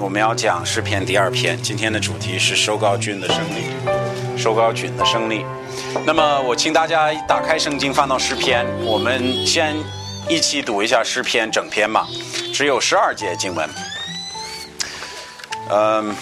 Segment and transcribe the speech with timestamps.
[0.00, 5.44] 我们要讲诗篇第二篇，今天的主题是收高君的胜利，收高军的胜利。
[6.06, 9.76] 那么我请大家打开圣经，翻到诗篇，我们先
[10.28, 12.06] 一起读一下诗篇整篇嘛，
[12.54, 13.68] 只有十二节经文。
[15.68, 16.14] 嗯，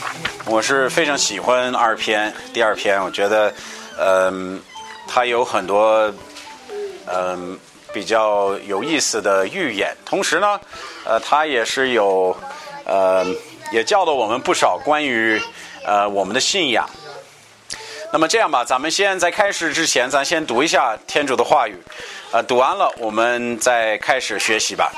[0.47, 3.53] 我是非常喜欢二篇，第二篇，我觉得，
[3.99, 4.59] 嗯，
[5.07, 6.13] 它有很多，
[7.07, 7.59] 嗯，
[7.93, 10.59] 比较有意思的预言，同时呢，
[11.05, 12.37] 呃，它也是有，
[12.85, 13.25] 呃，
[13.71, 15.41] 也教导我们不少关于，
[15.85, 16.89] 呃，我们的信仰。
[18.13, 21.77] 那么这样吧，咱们先在开始之前，咱先读一下天主的话语，
[22.31, 24.93] 呃，读完了，我们再开始学习吧。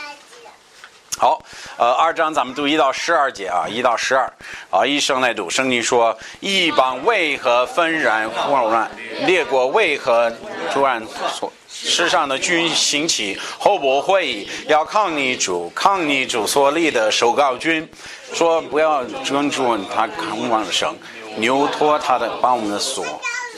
[1.16, 1.42] 好，
[1.78, 4.30] 呃，二章咱们读一到十二节啊，一到十二
[4.70, 5.50] 啊，一生来读。
[5.50, 8.88] 圣经说：一邦为何纷然混乱？
[9.27, 10.32] 列国为何
[10.72, 11.03] 突然
[11.34, 11.53] 所？
[11.81, 17.89] 世上的军兴起，后不会议要抗逆主，抗逆主所立的首告军，
[18.33, 20.97] 说不要尊重他康旺盛，
[21.37, 23.05] 牛托他的把我们的锁，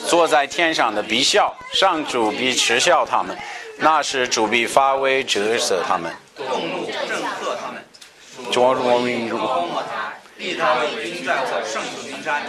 [0.07, 3.35] 坐在天上的必笑，上主必耻笑他们，
[3.77, 6.13] 那是主必发威折射他们。
[6.37, 7.83] 动怒震慑他们，
[8.51, 9.37] 捉住民主。
[9.37, 12.43] 包括他，立他为君在我圣群山。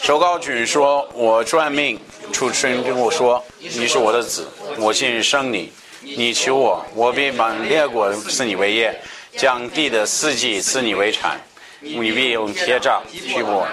[0.00, 1.98] 手高举说：“我传命
[2.32, 4.46] 出声跟我说，你是我的子，
[4.80, 8.96] 我今日生你，你求我，我必满列国赐你为业，
[9.36, 11.40] 将地的四季赐你为产，
[11.80, 13.66] 你必用铁杖去我，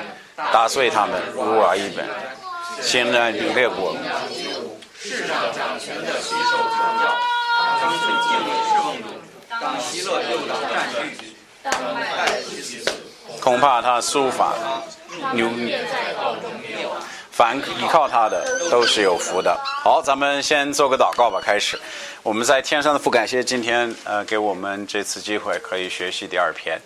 [0.52, 2.08] 打碎他们，如瓦一本。
[2.82, 3.96] 现在列国，
[5.00, 7.14] 世上掌权的举手传教，
[7.82, 9.08] 当尊敬为侍奉主，
[9.62, 10.90] 当喜乐诱导战
[11.20, 12.90] 具，当爱惜其死。
[13.40, 14.56] 恐怕他书法
[15.34, 15.52] 牛。”
[17.36, 19.60] 凡依靠他的都是有福的。
[19.84, 21.42] 好，咱们先做个祷告吧。
[21.44, 21.78] 开始，
[22.24, 26.80] 我们在天上的父，感谢今天呃给我们这次机会可以学习第二篇。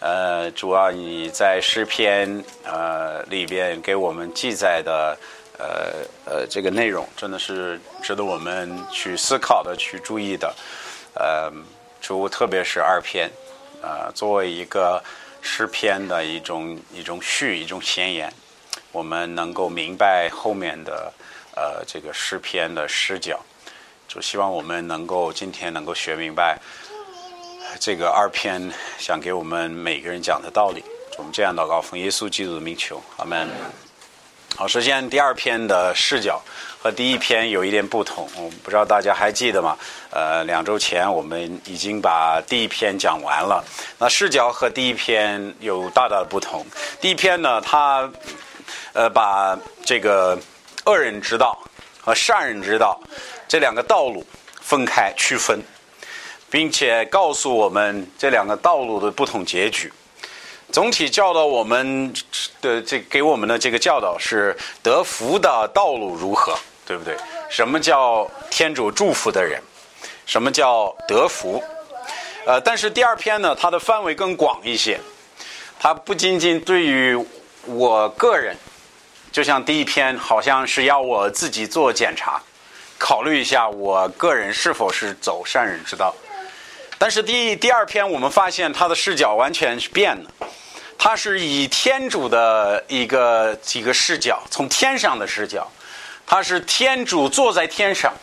[0.00, 5.14] 呃，主要你在诗篇呃里边给我们记载的
[5.58, 5.92] 呃
[6.24, 10.54] 呃这个内容，真的是值得我们去思考的、去注意的。
[11.12, 11.52] 呃，
[12.00, 13.30] 主特别是二篇，
[13.82, 15.02] 呃，作为一个
[15.42, 18.32] 诗篇的一种一种序、一种前言。
[18.94, 21.12] 我们能够明白后面的
[21.56, 23.40] 呃这个诗篇的视角，
[24.06, 26.56] 就希望我们能够今天能够学明白
[27.80, 30.84] 这个二篇想给我们每个人讲的道理。
[31.18, 33.48] 我们这样祷告，奉耶稣基督的名求，阿门。
[34.56, 36.40] 好，首先第二篇的视角
[36.80, 39.76] 和第一篇有一点不同，我不知道大家还记得吗？
[40.10, 43.64] 呃，两周前我们已经把第一篇讲完了，
[43.98, 46.64] 那视角和第一篇有大大的不同。
[47.00, 48.08] 第一篇呢，它
[48.94, 50.38] 呃，把这个
[50.86, 51.58] 恶人之道
[52.00, 52.98] 和善人之道
[53.48, 54.24] 这两个道路
[54.60, 55.60] 分开区分，
[56.48, 59.92] 并且告诉我们这两个道路的不同结局。
[60.70, 62.12] 总体教导我们
[62.60, 66.56] 的这给我们的这个教导是得福的道路如何，
[66.86, 67.16] 对不对？
[67.50, 69.60] 什么叫天主祝福的人？
[70.24, 71.62] 什么叫得福？
[72.46, 75.00] 呃，但是第二篇呢，它的范围更广一些，
[75.80, 77.18] 它不仅仅对于
[77.66, 78.56] 我个人。
[79.34, 82.40] 就像第一篇，好像是要我自己做检查，
[82.96, 86.14] 考虑一下我个人是否是走善人之道。
[86.98, 90.30] 但是第第二篇，我们发现他的视角完全是变了，
[90.96, 95.68] 他是以天主的一个几个视角，从天上的视角，
[96.24, 98.14] 他是天主坐在天上，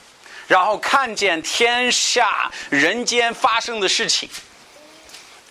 [0.48, 4.30] 然后看见天下人间发生的事情，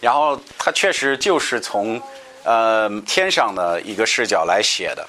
[0.01, 2.01] 然后他确实就是从
[2.45, 5.07] 呃天上的一个视角来写的。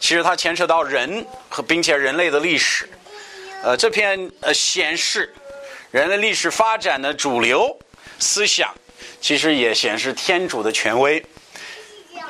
[0.00, 2.88] 其实它牵扯到人和并且人类的历史，
[3.62, 5.34] 呃，这篇呃显示
[5.90, 7.76] 人类历史发展的主流
[8.18, 8.72] 思想，
[9.20, 11.22] 其实也显示天主的权威。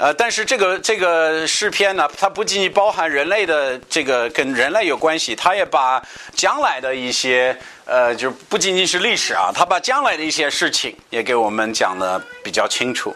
[0.01, 6.01] 呃，但是这个这个诗篇呢，它不仅仅包含人类的这个跟人类有关系，它也把
[6.35, 13.15] 将来的一些呃，就不仅仅是历史啊，它把将来的一些事情也给我们讲的比较清楚。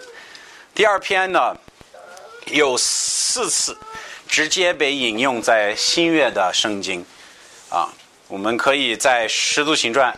[0.74, 1.56] 第二篇呢，
[2.46, 3.76] 有四次。
[4.32, 7.04] 直接被引用在新月的圣经，
[7.68, 7.86] 啊，
[8.28, 10.10] 我们可以在《使徒行传》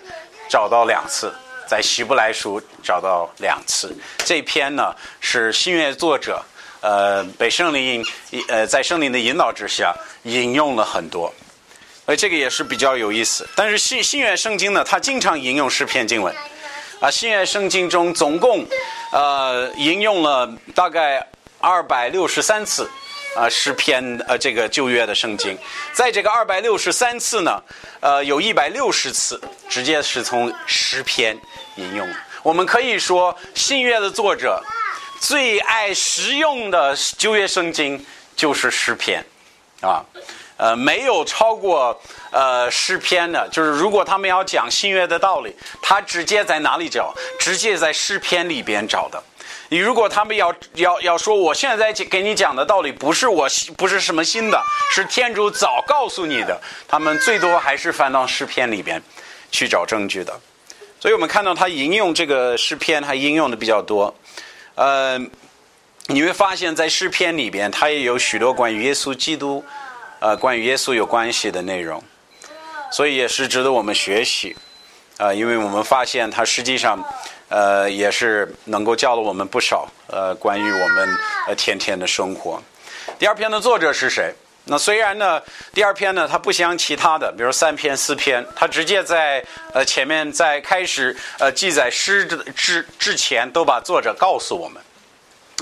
[0.49, 1.35] 找到两次，
[1.67, 3.93] 在《希伯来书》找到两次。
[4.19, 6.41] 这篇呢是新月作者，
[6.81, 8.07] 呃，被圣灵
[8.47, 11.35] 呃在圣灵的引导之下引用了很多，
[12.07, 13.45] 而这个也是比较有意思。
[13.57, 16.33] 但是新新月圣经呢，它经常引用诗篇经文，
[17.01, 18.65] 啊，新月圣经中总共
[19.11, 21.27] 呃引用了大概
[21.59, 22.89] 二百六十三次。
[23.35, 25.59] 啊，诗篇呃，这个旧约的圣经，
[25.93, 27.63] 在这个二百六十三次呢，
[28.01, 31.37] 呃，有一百六十次直接是从诗篇
[31.77, 32.09] 引用。
[32.43, 34.63] 我们可以说，新约的作者
[35.21, 38.05] 最爱实用的旧约圣经
[38.37, 39.25] 就是诗篇，
[39.81, 40.05] 啊，
[40.57, 42.01] 呃，没有超过
[42.31, 43.49] 呃诗篇的。
[43.51, 47.13] 就是如果他们要讲新约的道理，他直接在哪里找？
[47.41, 49.23] 直接在诗篇里边找的。
[49.75, 54.63] 你如果他们要要要说，我现在给你讲的道理不是我不是什么新的，
[54.93, 56.57] 是天主早告诉你的，
[56.87, 59.03] 他们最多还是翻到诗篇里边
[59.51, 60.33] 去找证据的。
[61.01, 64.15] 所以我们看到他引用这个诗篇，他引用的比较多。
[64.77, 65.19] 呃，
[66.07, 69.65] 你会发现在诗篇里边，他也有许多关于耶稣基督，
[70.21, 72.01] 呃，关于耶稣有关系的内容，
[72.93, 74.57] 所以也是值得我们学习。
[75.17, 76.99] 啊，因为我们发现他实际上，
[77.55, 81.09] 呃，也是能够教了我们不少，呃，关于我们
[81.47, 82.61] 呃天天的生活。
[83.17, 84.35] 第二篇的作者是谁？
[84.65, 85.41] 那虽然呢，
[85.73, 94.83] 第二篇呢，它不像其他的，比如三篇、四篇，它直接在呃前面在开始呃记载诗之之前，都把作者告诉我们。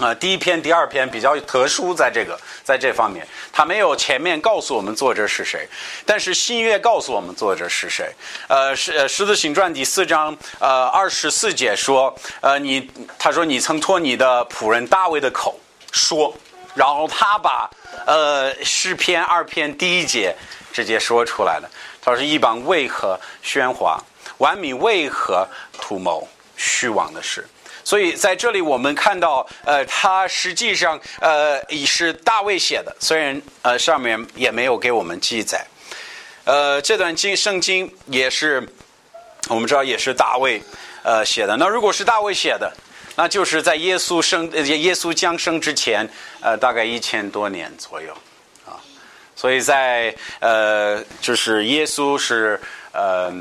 [0.01, 5.69] 啊，第一篇、第二篇比较特殊，在这个在这方面，他没有前面告诉我们作者是谁，
[6.07, 8.11] 但是新约告诉我们作者是谁。
[8.49, 15.61] 呃，是《狮子行传》第四章呃二十四节说，呃，你他说你曾托你的仆人大卫的口
[15.93, 16.35] 说，
[16.75, 17.71] 然后他把
[18.07, 20.35] 呃诗篇二篇第一节
[20.73, 21.71] 直接说出来了。
[22.05, 24.03] 他说：“一帮为何喧哗？
[24.39, 25.47] 万民为何
[25.81, 27.47] 图谋虚妄的事？”
[27.85, 35.67] 所以在这里，我们看到，呃，他实际上，呃，也是大卫写的，虽然呃上面也没有给我们记载。
[36.45, 38.67] 呃，这段经圣经也是
[39.49, 40.63] 我们知道也是大卫
[41.03, 41.57] 呃写的。
[41.57, 42.73] 那如果是大卫写的，
[43.17, 46.09] 那就是在耶稣生耶稣降生之前，
[46.41, 48.13] 呃，大概一千多年左右
[48.65, 48.79] 啊。
[49.35, 52.61] 所以在呃，就是耶稣是
[52.93, 53.33] 呃，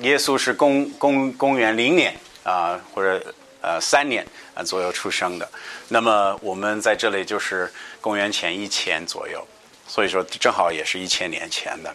[0.00, 3.22] 耶稣是公公公元零年啊，或者。
[3.60, 4.24] 呃，三年
[4.54, 5.48] 啊左右出生的，
[5.88, 7.70] 那么我们在这里就是
[8.00, 9.46] 公元前一千左右，
[9.86, 11.92] 所以说正好也是一千年前的。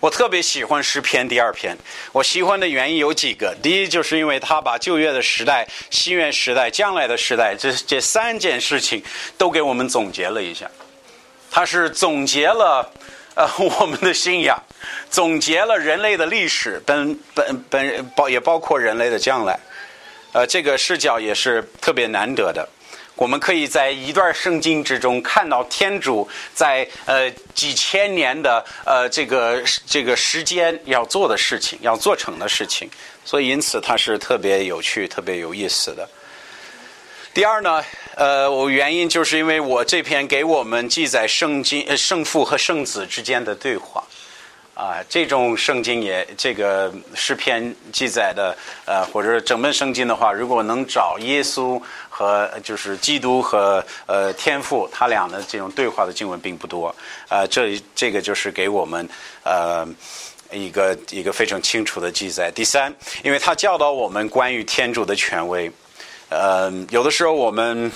[0.00, 1.74] 我特别喜欢诗篇第二篇，
[2.12, 3.56] 我喜欢的原因有几个。
[3.62, 9.02] 第一，就是因为他把旧约的时代、新约时代、将来的时代这这三件事情
[9.38, 10.70] 都给我们总结了一下。
[11.50, 12.92] 他是总结了
[13.34, 14.62] 呃我们的信仰，
[15.08, 19.58] 总结了人类的历史，本本本包也包括人类的将来。
[20.36, 22.68] 呃，这个视角也是特别难得的。
[23.14, 32.86] 我们可以在一段圣经之中看到天主在呃几千年的呃这个这个时间要做的事情，要做成的事情，
[33.24, 36.06] 所以因此它是特别有趣、特别有意思的。
[37.32, 37.82] 第二呢，
[38.14, 44.04] 呃，我原因就是因为我这篇给我们记载圣经呃圣父和圣子之间的对话。
[44.76, 51.80] 啊，这种圣经也这个诗篇记载的，呃，或者整本圣经的话，如果能找耶稣
[52.10, 56.94] 和就是基督和呃天父他俩的这种对话的经文并不多，
[57.30, 59.08] 呃，这这个就是给我们
[59.44, 59.88] 呃
[60.52, 62.52] 一个一个非常清楚的记载。
[62.54, 62.94] 第三，
[63.24, 65.72] 因为他教导我们关于天主的权威，
[66.28, 67.90] 呃，有的时候我们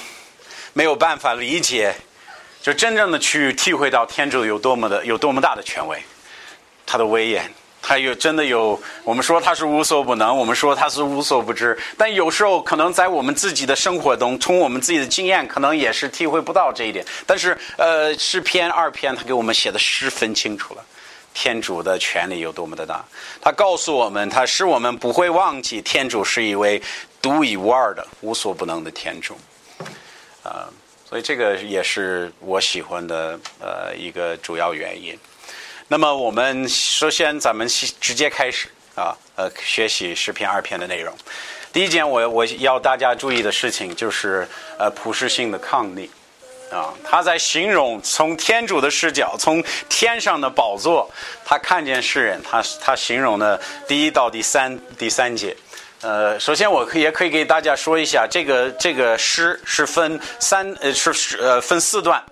[0.72, 1.94] 没有办法理解，
[2.62, 6.02] 就真正的去体会到天主有多么的有多么大的权威。
[6.90, 7.48] 他的威严，
[7.80, 8.76] 他有真的有。
[9.04, 11.78] 我们说他是无所不能，我们说他是无所不知。
[11.96, 17.06] 但有时候可能在我们自己的生活中，从我们自己的经验，可能也是体会不到这一点。
[17.24, 20.84] 但是，呃，诗篇二篇他给我们写的十分清楚了，
[21.32, 23.04] 天主的权力有多么的大。
[23.40, 26.82] 他告诉我们，他使我们不会忘记天主是一位
[27.22, 29.38] 独一无二的、无所不能的天主。
[30.42, 30.66] 啊，
[31.08, 35.16] 所以这个也是我喜欢的呃一个主要原因。
[35.92, 41.12] 那么我们首先咱们直接开始啊，呃，学习十篇二篇的内容。
[41.72, 44.46] 第一件我我要大家注意的事情就是
[44.78, 46.08] 呃普世性的抗逆
[46.70, 51.10] 啊，他在形容从天主的视角，从天上的宝座，
[51.44, 55.56] 他看见世人，他他形容的第一到第三第三节。
[56.02, 62.22] 呃，首先我可也可以给大家说一下，这个这个诗是分三呃是是呃分四段。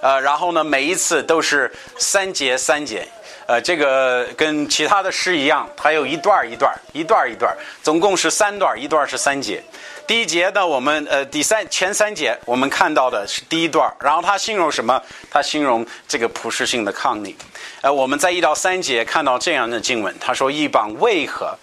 [0.00, 3.06] 呃，然后呢，每一次都是三节三节，
[3.46, 9.62] 呃，这个跟其他的诗一样，它有一段一段一段一段总共是三段，一段是三节。
[10.06, 15.00] 第一节呢，我们呃第三前三节我们看到的是第一段，然后它形容什么？
[15.30, 17.36] 它形容这个普世性的抗逆。
[17.82, 21.54] 呃，我们在一到三节看到这样的经文，他说一邦为何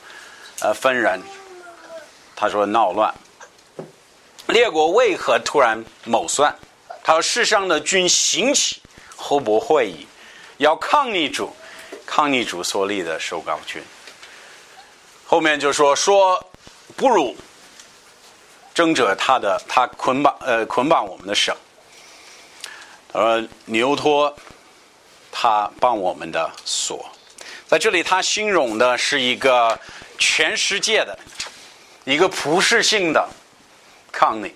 [0.62, 1.20] 呃分人？
[2.36, 3.14] 他说闹乱，
[4.48, 6.54] 列国为何突然谋算？
[7.04, 8.82] 他说：“世上的君兴起，
[9.16, 10.08] 后不会议，
[10.58, 11.56] 要抗逆主，
[12.06, 13.82] 抗逆主所立的首高君。
[15.26, 16.44] 后面就说说，
[16.96, 17.36] 不如
[18.74, 21.56] 争着他的他捆绑呃捆绑我们的手。
[23.12, 24.36] 呃，牛托
[25.32, 27.10] 他帮我们的锁，
[27.68, 29.80] 在这里他形容的是一个
[30.18, 31.18] 全世界的
[32.06, 33.28] 一个普世性的
[34.12, 34.56] 抗逆。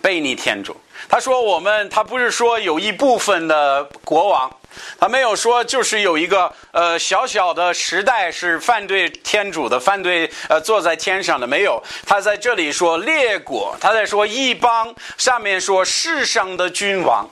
[0.00, 4.48] 背逆天主，他说我们，他不是说有一部分的国王，
[4.96, 11.82] 他没有说就是有一个呃小小的时代是反对天主的，反对呃坐在天上的没有。
[12.06, 17.28] 他在这里说列国，他在说异邦，上面说世上的君王，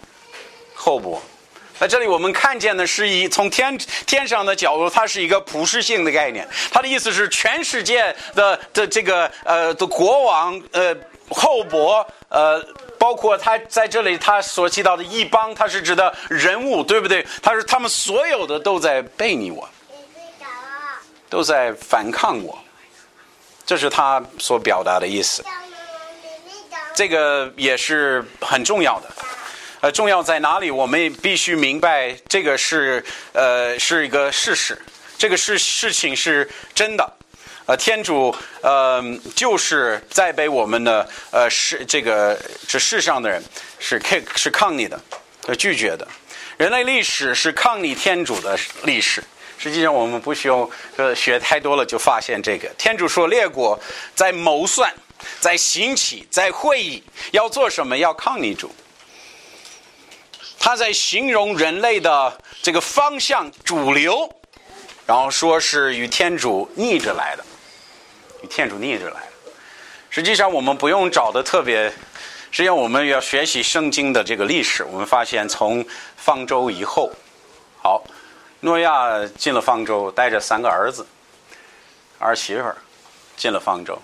[0.75, 1.23] 后部，
[1.79, 6.47] 在这里我们看见的是一从天天上的角度，它是一个普世性的概念。
[6.71, 10.97] 它的意思是全世界的的这个呃的国王呃。
[11.29, 12.65] 厚薄，呃，
[13.01, 17.27] 包括他在这里他所提到的一帮，他是指的人物，对不对？
[17.43, 19.69] 他是他们所有的都在背逆我，
[21.29, 22.57] 都在反抗我，
[23.67, 25.45] 这是他所表达的意思。
[26.95, 29.09] 这个也是很重要的，
[29.87, 30.69] 呃，重要在哪里？
[30.69, 34.77] 我们必须明白，这个是呃是一个事实，
[35.17, 37.09] 这个事事情是真的。
[37.67, 39.01] 呃，天主，呃，
[39.37, 43.41] 就是在被我们的呃世这个这世上的人
[43.79, 45.01] 是抗是抗逆的，
[45.57, 46.05] 拒绝的。
[46.57, 49.23] 人类历史是抗逆天主的历史。
[49.57, 52.69] 实际上，我们不需要呃学太多了，就发现这个。
[52.77, 53.79] 天主说，列国
[54.17, 54.93] 在谋算，
[55.39, 57.01] 在兴起，在会议，
[57.31, 57.97] 要做什么？
[57.97, 58.75] 要抗逆主。
[60.59, 64.29] 他在形容人类的这个方向主流，
[65.07, 67.45] 然后说是与天主逆着来的。
[68.43, 69.53] 与天主逆着来的
[70.11, 71.93] 实际上，我们不用找的特别。
[72.51, 74.83] 实际上，我们要学习圣经的这个历史。
[74.85, 75.85] 我们发现，从
[76.17, 77.13] 方舟以后，
[77.83, 78.03] 好，
[78.61, 81.07] 诺亚进了方舟，带着三个儿子、
[82.19, 82.77] 儿媳妇儿
[83.37, 84.01] 进了方舟，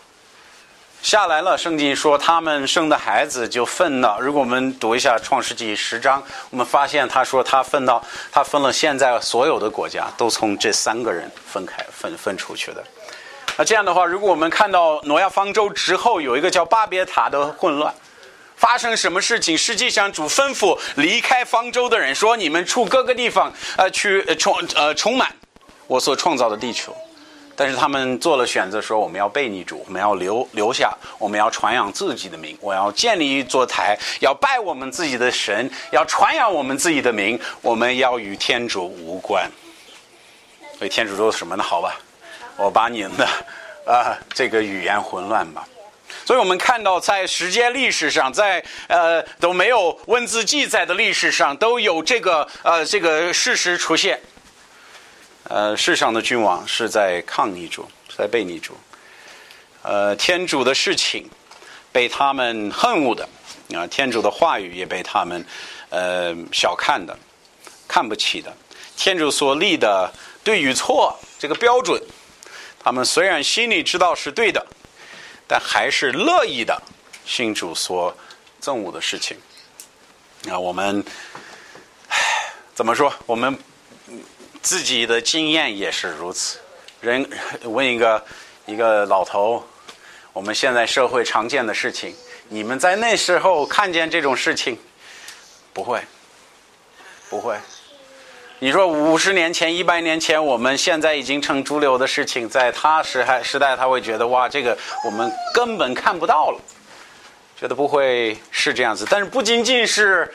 [1.02, 1.58] 下来了。
[1.58, 4.16] 圣经说，他们生的孩子就分了。
[4.20, 12.82] 如果我们读一下《创世纪》十章，我们发现他说他分到，他分了现在所有的国家，都从这三个人分开分分出去的。
[13.58, 17.92] 那这样的话，如果我们看到挪亚方舟之后有一个叫巴别塔的混乱，
[18.54, 19.58] 发生什么事情？
[19.58, 25.28] 实际上主吩咐离开方舟的人说：“你们出各个地方，呃，去充呃充满
[25.88, 26.96] 我所创造的地球。”
[27.54, 39.50] 但是他们做了选择，说我们要背逆主，我们要留留下，我们要传扬自己的名，我要建立一座台，要拜我们自己的神，要传扬我们自己的名，我们要与天主无关。
[40.78, 41.62] 所以天主说什么呢？
[41.62, 41.98] 好吧。
[42.58, 43.26] 我把你的
[43.86, 45.66] 啊这个语言混乱吧，
[46.22, 54.20] 所以我们看到在时间历史上，在呃都没有文字记载的历史上，都有这个呃这个事实出现。
[55.52, 58.74] 呃，世上的君王是在抗逆主，在背逆主。
[59.82, 61.28] 呃，天主的事情
[61.92, 63.28] 被他们恨恶的
[63.74, 65.44] 啊，天主的话语也被他们
[65.90, 67.14] 呃小看的、
[67.86, 68.50] 看不起的。
[68.96, 70.10] 天主所立的
[70.42, 72.02] 对与错这个标准。
[72.82, 74.66] 他们虽然心里知道是对的，
[75.46, 76.82] 但还是乐意的
[77.26, 78.16] 信主所
[78.62, 79.36] 憎恶的事情。
[80.44, 81.04] 那我们
[82.08, 82.16] 唉
[82.74, 83.12] 怎么说？
[83.26, 83.54] 我们
[84.62, 86.58] 自己的经验也是如此。
[87.00, 87.28] 人
[87.64, 88.24] 问一个
[88.66, 89.62] 一个老头
[90.32, 92.14] ：“我们现在社会常见的事情，
[92.48, 94.78] 你们在那时候看见这种事情，
[95.72, 96.00] 不会，
[97.28, 97.56] 不会。”
[98.60, 106.60] 你说五十年前、一百年前，我们现在已经成主流的事情，在他时还时代，他会觉得哇，这个我们根本看不到了，
[107.60, 109.04] 觉得不会是这样子。
[109.10, 110.32] 但是不仅仅是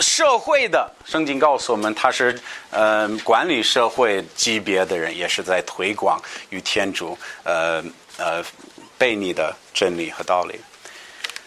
[0.00, 2.38] 社会的圣经告诉我们，他是
[2.70, 7.82] 呃管理社会级别的人，也是在推广与天主呃
[8.18, 8.42] 呃
[8.96, 10.60] 背逆的真理和道理。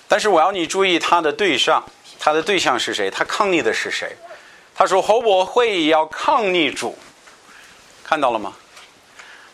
[0.07, 1.83] 但是我要你注意，他的对象，
[2.19, 3.09] 他的对象是谁？
[3.09, 4.15] 他抗逆的是谁？
[4.75, 6.97] 他说：“侯伯会要抗逆主，
[8.03, 8.53] 看到了吗？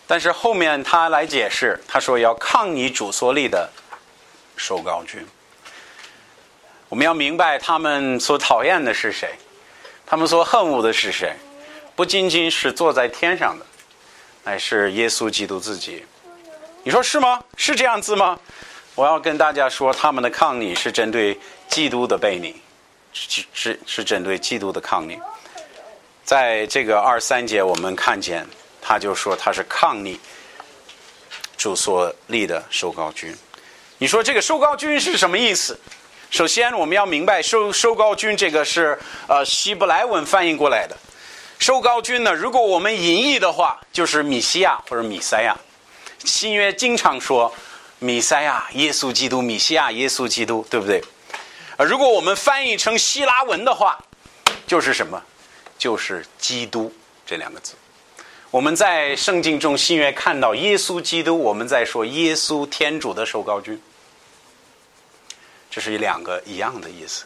[0.08, 3.70] 但是后面他来解释，他说要抗逆主所立的
[4.56, 5.26] 受膏君。
[6.90, 9.30] 我们要明白他们所讨厌的是谁，
[10.06, 11.34] 他们所恨恶的是谁？
[11.96, 13.66] 不仅仅是坐在天上的，
[14.44, 16.04] 乃是耶稣基督自己。
[16.84, 17.42] 你说是吗？
[17.56, 18.40] 是这样子吗？
[18.96, 22.56] 我要跟大家说，他们的抗逆是针对基督的背逆。”
[23.12, 25.20] 是是是针对基督的抗逆，
[26.24, 28.46] 在这个二三节，我们看见
[28.80, 30.20] 他就说他是抗逆
[31.58, 33.36] 主所立的受膏君。
[33.98, 35.78] 你说这个受膏君是什么意思？
[36.30, 40.96] 首先我们要明白受受高君这个是呃希伯来文翻译过来的。
[41.58, 45.58] 受高君呢，如果我们音译的话，就是米西亚或者米塞亚。
[46.24, 47.54] 新约经常说
[47.98, 51.04] 米塞亚，耶稣基督，米西亚，耶稣基督，对不对？
[51.78, 53.98] 啊，如果我们翻译成希腊文的话，
[54.68, 55.22] 就是什么？
[55.78, 56.94] 就是基督
[57.26, 57.74] 这两个字。
[58.52, 63.82] 我们在圣经中新约看到耶稣基督，我们在说耶稣天主的受高君，
[65.80, 67.24] 这是两个一样的意思。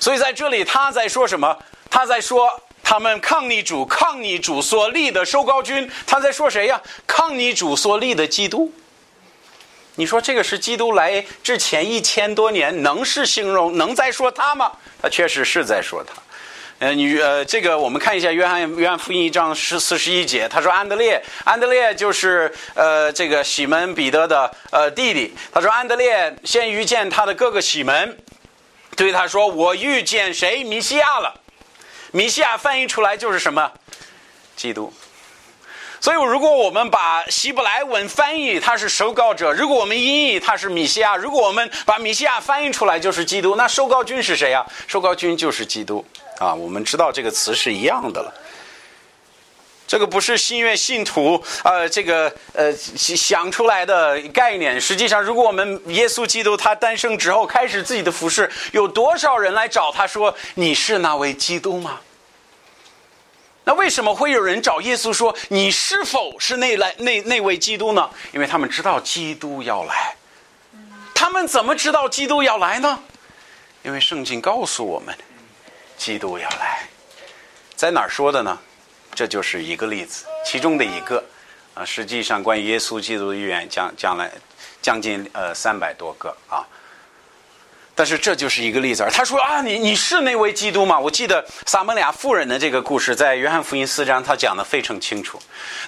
[0.00, 1.54] 所以在这里他在说什么？
[1.90, 2.50] 他在说
[2.82, 5.90] 他们抗逆主，抗逆主所立的收高君。
[6.06, 6.80] 他在说谁呀？
[7.06, 8.72] 抗逆主所立的基督。
[9.96, 14.72] 你说这个是基督来之前一千多年，能是形容，能在说他吗？
[15.00, 16.14] 他确实是在说他。
[16.80, 25.32] 呃，你呃，这个我们看一下约翰约翰福音一章十四十一节，他说安德烈，安德烈就是呃这个西门彼得的呃弟弟。
[25.52, 28.18] 他说安德烈先遇见他的哥哥西门，
[28.96, 30.64] 对他说我遇见谁？
[30.64, 31.32] 米西亚了。
[32.10, 33.70] 米西亚翻译出来就是什么？
[34.56, 34.92] 基督。
[36.00, 43.56] 所以，如果我们把希伯来文翻译，他是受膏者；如果我们音译，他是米西亚；如果我们把米西亚翻译出来，就是基督。
[43.56, 44.62] 那受膏君是谁呀？
[44.86, 46.04] 受膏君就是基督
[46.38, 46.54] 啊！
[46.54, 48.32] 我们知道这个词是一样的了。
[49.86, 54.80] 这个不是新约信徒呃这个呃想出来的概念。
[54.80, 62.00] 实际上，如果我们耶稣基督他诞生之后开始自己的服饰，有多少人来找他说：“你是那位基督吗？”
[63.64, 70.14] 那为什么会有人找耶稣说：“你是否是那来那那位基督呢？”因为他们知道基督要来。
[71.14, 72.98] 他们怎么知道基督要来呢？
[73.82, 75.14] 因为圣经告诉我们，
[76.04, 76.86] 基督要来。
[77.74, 78.58] 在哪儿说的呢？
[79.14, 81.24] 这就是一个例子，其中的一个。
[81.72, 84.30] 啊，实际上关于耶稣基督的预言，将将来
[84.82, 86.60] 将近呃三百多个啊。
[87.94, 89.06] 但是这就是一个例子。
[89.12, 90.98] 他说啊，你你是那位基督吗？
[90.98, 95.38] 我记得撒门俩妇人的这个故事，在约翰福音四章，他讲的非常清楚。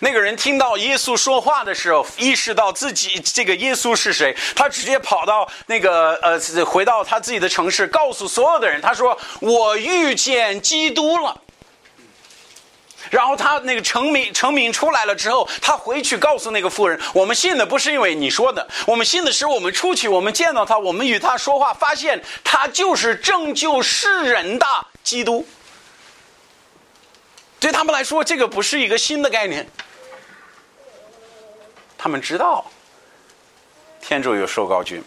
[0.00, 11.40] 那个人听到耶稣说话的时候，意识到自己这个耶稣是谁，他直接跑到那个呃，回到他自己的城市，告诉所有的人，他说：“我遇见基督了。”
[13.10, 24.66] 然后他那个成名成名出来了之后，他回去告诉那个妇人：“我们信的不是因为你说的，我们信的是我们出去，我们见到他，我们与他说话，发现他就是拯救世人的
[25.02, 25.46] 基督。”
[27.58, 29.66] 对他们来说，这个不是一个新的概念。
[31.96, 32.64] 他们知道
[34.00, 35.02] 天主有受膏君，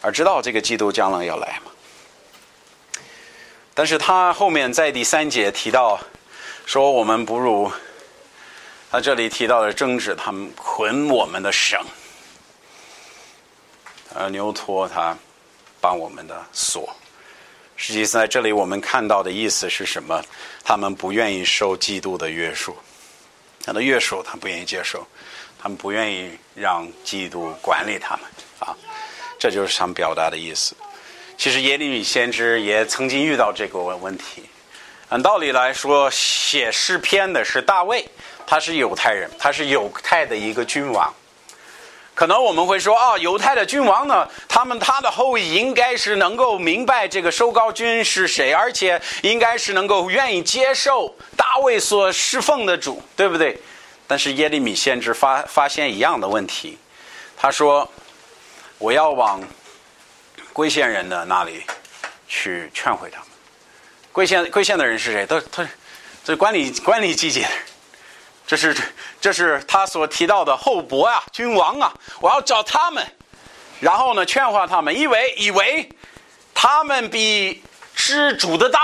[0.00, 1.70] 而知道这个基督将来要来嘛。
[3.74, 6.00] 但是他后面在第三节提到。
[6.68, 7.72] 说我们不如，
[8.90, 11.82] 他这里提到的争执，他们捆我们的绳，
[14.12, 15.16] 呃，牛托他
[15.80, 16.94] 帮我们的锁。
[17.74, 20.22] 实际在这里我们看到的意思是什么？
[20.62, 22.76] 他们不愿意受基督的约束，
[23.64, 25.06] 他的约束他不愿意接受，
[25.58, 28.26] 他们不愿意让基督管理他们
[28.58, 28.76] 啊，
[29.38, 30.76] 这就是想表达的意思。
[31.38, 34.47] 其实耶利米先知也曾经遇到这个问题。
[35.10, 38.06] 按道理来说，写诗篇的是大卫，
[38.46, 41.12] 他是犹太人，他是犹太的一个君王。
[42.14, 53.58] 可能我们会说，啊，犹太的君王呢，他们他的后裔应该是能够明白这个收膏君是谁，而且应该是能够愿意接受大卫所侍奉的主，对不对？
[54.06, 56.76] 但是耶利米先知发发现一样的问题，
[57.34, 57.90] 他说
[58.76, 59.40] ：“我要往
[60.52, 61.62] 归县人的那里
[62.26, 63.20] 去劝回他”
[64.18, 65.24] 贵县贵县的人是谁？
[65.24, 65.64] 都他，
[66.24, 67.46] 这管理管理阶级，
[68.44, 68.76] 这是
[69.20, 73.06] 这是他所提到的后伯啊，君王啊，我要找他们，
[73.78, 75.88] 然后呢劝化他们，以为以为
[76.52, 77.62] 他们比
[77.94, 78.80] 知主的道，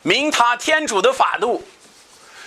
[0.00, 1.62] 明他天主的法度，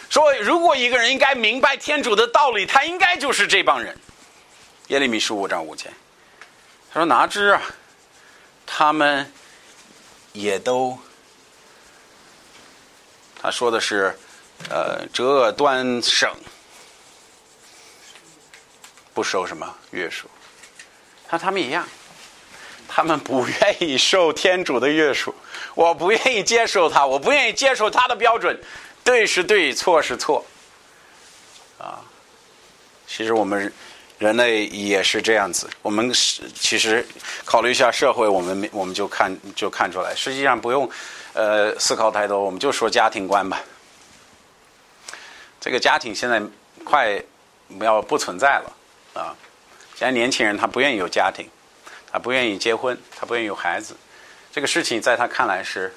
[0.10, 3.95] 说如果一个人应该明白天主的道理，他应该就是这帮人。
[4.88, 5.91] 耶利米书五章五节，
[6.91, 7.62] 他说哪知啊，
[8.65, 9.31] 他们
[10.34, 10.97] 也都。
[13.45, 14.12] 他说的是，
[14.71, 16.27] 呃，折断省
[19.13, 20.27] 不受什么约束，
[21.27, 21.88] 和他们一样，
[22.88, 25.31] 他们不愿意受天主的约束，
[25.75, 28.60] 我不愿意接受他，我不愿意接受他的标准，
[29.03, 30.43] 对是对，错是错，
[31.77, 32.01] 啊，
[33.05, 33.71] 其实我们
[34.17, 37.08] 人类也是这样子，我们是其实
[37.45, 40.89] 考虑一下社会，我们我们就看就看出来，实际上不用。
[41.35, 43.61] 呃，思考太多，我们就说家庭观吧。
[45.59, 46.41] 这个家庭现在
[46.85, 47.21] 快
[47.81, 48.73] 要不存在了
[49.13, 49.35] 啊！
[49.95, 51.49] 现在年轻人他不愿意有家庭，
[52.09, 53.97] 他不愿意结婚，他不愿意有孩子。
[54.53, 55.93] 这个事情在他看来是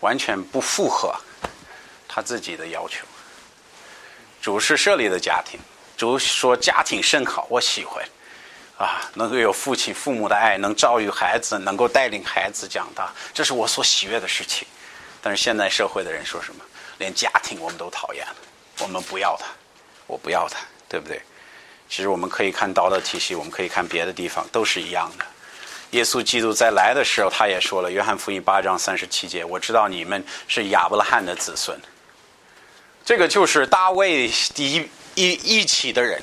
[0.00, 1.14] 完全不符合
[2.08, 3.04] 他自己的要求。
[4.40, 5.60] 主是设立的家庭，
[5.98, 8.02] 主说家庭甚好，我喜欢。
[8.80, 14.66] 啊，能够有父亲、父母的爱，能教育孩子，能够带领孩子长大，这是我所喜悦的事情。
[15.20, 16.64] 但是现在社会的人说什么？
[16.96, 18.36] 连家庭我们都讨厌了，
[18.78, 19.44] 我们不要他，
[20.06, 21.20] 我不要他，对不对？
[21.90, 25.26] 其实我们可以看道德体系，我们可以看别的地方，都是一样的。
[25.90, 31.78] 耶稣基督在来的时候，他也说了，《约翰福音》八章三十七节：“我知道你们是亚伯拉罕的子孙。”
[33.04, 36.22] 这个就是大卫一一一起的人。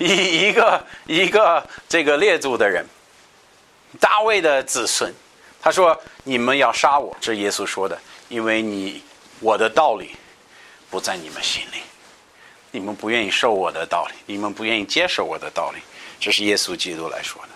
[0.06, 2.86] 一一个一个这个列祖的人，
[4.00, 5.12] 大卫的子孙，
[5.60, 9.02] 他说：“你们要杀我。”这耶稣说的，因为你
[9.40, 10.16] 我的道理
[10.88, 11.82] 不在你们心里，
[12.70, 15.82] 你们不愿意受我的道理，你们不愿意接受我的道理。
[16.18, 17.48] 这是耶稣基督来说的。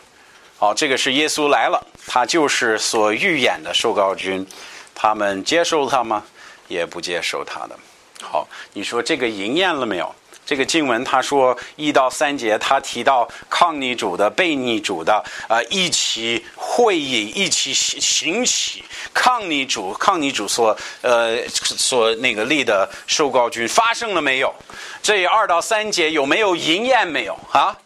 [0.59, 4.47] 好，这个是耶稣来了，他就是所预演的受膏君，
[4.95, 6.23] 他们接受他吗？
[6.69, 7.79] 也不接受他的。
[8.21, 10.15] 好，你说这个应验了没有？
[10.47, 24.55] 这个经文他说一到三节，他提到抗逆主的、被逆主的，呃，一起会议，一起行行起抗逆主、抗逆主所呃所那个立的受告军发生了没有？
[25.03, 27.77] 这二到三节有没有应验没有啊？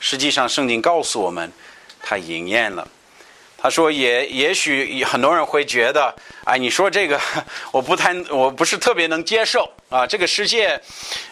[0.00, 1.52] 实际上，圣经告诉我们，
[2.02, 2.86] 它应验了。
[3.60, 6.14] 他说：“也也许很多人会觉得，
[6.48, 7.20] 哎，你说这个
[7.70, 10.06] 我不太，我不是特别能接受啊。
[10.06, 10.80] 这个世界，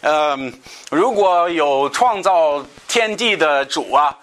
[0.02, 0.52] 嗯，
[0.90, 4.14] 如果有创造天地的主啊，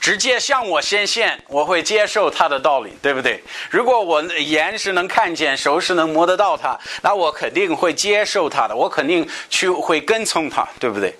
[0.00, 3.44] 直接向我显现，我会接受他的道理，对不对？
[3.68, 11.14] 如果我眼是能看见，手是能摸得到他，那我肯定会接受他的，我肯定去会跟从他，对不对？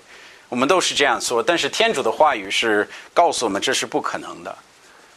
[0.49, 1.43] 我们都是这样说。
[1.43, 4.57] 但是天主的话语是告诉我们，这是不可能的。”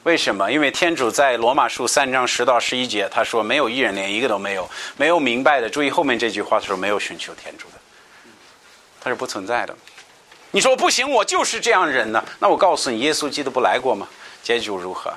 [0.07, 0.49] 为什么？
[0.53, 5.69] 因为天主在罗马书三章十到十一节，他说没有一人，连一个都没有，没有明白的。
[5.69, 7.79] 注意后面这句话，的时候没有寻求天主的，
[9.01, 9.77] 他是不存在的。
[10.53, 12.25] 你说不行，我就是这样人呢？
[12.39, 14.07] 那我告诉你，耶稣基督不来过吗？
[14.45, 15.13] 结局如何？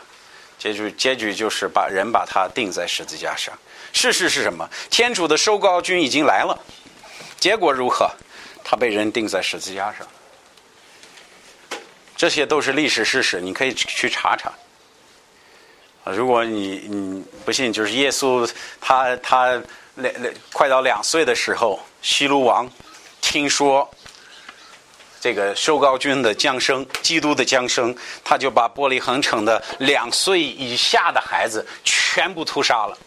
[0.58, 3.54] 结局结局就是把人把他钉在十字架上。
[3.93, 4.67] 事实是什么？
[4.89, 6.60] 天主的收高君已经来了，
[7.38, 8.10] 结果如何？
[8.63, 10.08] 他被人钉在十字架上。
[12.17, 14.52] 这些都是历史事实，你可以去查查。
[16.03, 19.62] 啊如果你你不信，就是耶稣他他
[19.95, 22.69] 两两快到两岁的时候，西鲁王
[23.21, 23.89] 听说
[25.19, 32.97] 这个受膏君的降生，基督的降生，他就把玻璃恒城的两岁以下的孩子全部屠杀了，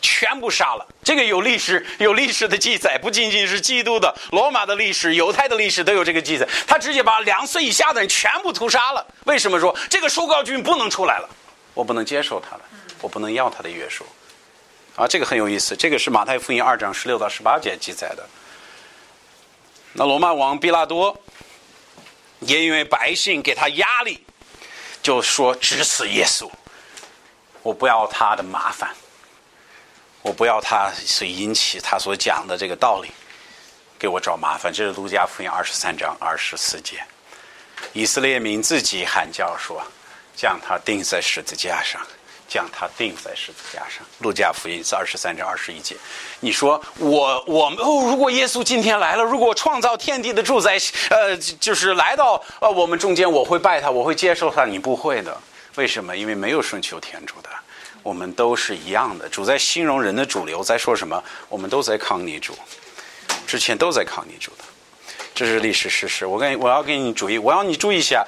[0.00, 0.86] 全部杀了。
[1.04, 6.48] 这个有历史有历史的记载，不仅仅是基督的、罗马的历史、犹太的历史都有这个记载。
[6.66, 9.06] 他直接把两岁以下的人全部屠杀了。
[9.24, 11.28] 为什么说这个受膏君不能出来了？
[11.74, 12.62] 我不能接受他的，
[13.00, 14.04] 我不能要他的约束，
[14.94, 15.74] 啊，这个很有意思。
[15.74, 18.28] 这个是马太福音二章十六到十八节记载的。
[19.94, 21.18] 那罗马王毕拉多
[22.40, 24.22] 也因为百姓给他压力，
[25.02, 26.50] 就说只死耶稣，
[27.62, 28.94] 我不要他的麻烦，
[30.20, 33.10] 我不要他所引起他所讲的这个道理，
[33.98, 34.70] 给我找麻烦。
[34.70, 37.02] 这是路加福音二十三章二十四节，
[37.94, 39.82] 以色列民自己喊叫说。
[40.34, 42.00] 将他钉在十字架上，
[42.48, 44.04] 将他钉在十字架上。
[44.18, 45.96] 路加福音是二十三章二十一节。
[46.40, 50.76] 你说我我们哦，如果耶稣今天来了，如果创造天地的主宰，
[51.10, 54.64] 呃，就是来到呃我们中间，我会拜他，我会接受他。
[54.64, 55.36] 你不会的，
[55.76, 56.16] 为什么？
[56.16, 57.48] 因为没有顺求天主的，
[58.02, 59.28] 我们都是一样的。
[59.28, 61.22] 主在形容人的主流在说什么？
[61.48, 62.56] 我们都在抗逆主，
[63.46, 64.64] 之前都在抗逆主的，
[65.34, 66.26] 这是历史事实。
[66.26, 68.24] 我跟我要给你注意，我要你注意一下。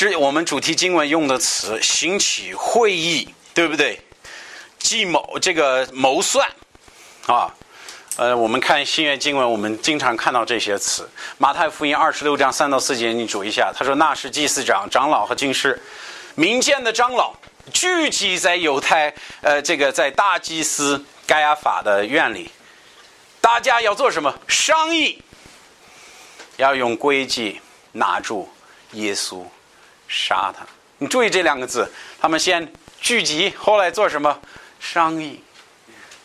[0.00, 4.00] 这我们主题经文用的词“兴起会议”，对不对？
[4.78, 6.48] 计谋这个谋算
[7.26, 7.54] 啊，
[8.16, 11.06] 呃，我们看新约经文，我们经常看到这些词。
[11.36, 15.78] 马太福音二十六章三到四节，你注意一下，他说：“那是祭司长、长老和经师，
[16.34, 17.34] 民间的长老
[17.70, 22.50] 聚集在犹太，呃，这个在大祭司盖亚法的院里，
[23.38, 24.34] 大家要做什么？
[24.48, 25.22] 商议，
[26.56, 27.60] 要用规矩
[27.92, 28.48] 拿住
[28.92, 29.44] 耶稣。”
[30.10, 30.66] 杀他！
[30.98, 31.88] 你注意这两个字，
[32.20, 32.70] 他们先
[33.00, 34.36] 聚集，后来做什么
[34.80, 35.40] 商议？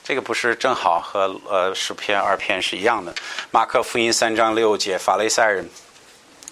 [0.04, 3.14] 这个不是正好和呃十篇二篇是一样的？
[3.52, 5.70] 马克福音三章六节，法利赛人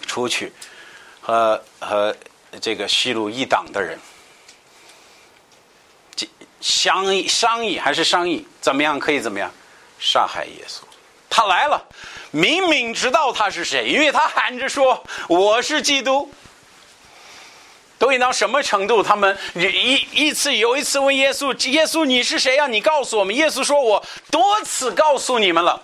[0.06, 0.52] 出去
[1.20, 2.16] 和和
[2.60, 3.98] 这个西路一党的人
[6.60, 8.46] 商议商议还是商议？
[8.60, 9.50] 怎么样可以怎么样
[9.98, 10.82] 杀害耶稣？
[11.28, 11.84] 他来了，
[12.30, 16.32] 明明知道他是谁，因为他喊着说我是基督。
[18.04, 19.02] 都已到什么程度？
[19.02, 22.66] 他们一一次又一次问耶稣：“耶稣，你是谁呀？
[22.66, 25.82] 你告诉我们。”耶稣说：“我多次告诉你们了，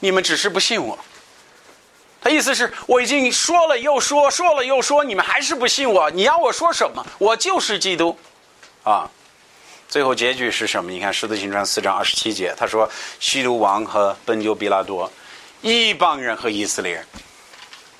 [0.00, 0.98] 你们只是不信我。
[2.20, 6.10] 他意思是我已经说了又说，说了又说，你们还是不信我。
[6.10, 7.06] 你要我说什么？
[7.18, 8.18] 我就是基督，
[8.82, 9.08] 啊！
[9.88, 10.90] 最后结局是什么？
[10.90, 15.08] 你看《使徒行传》四章二十七节，他说：“西毒王和本丢比拉多，
[15.60, 17.06] 一帮人和以色列人。”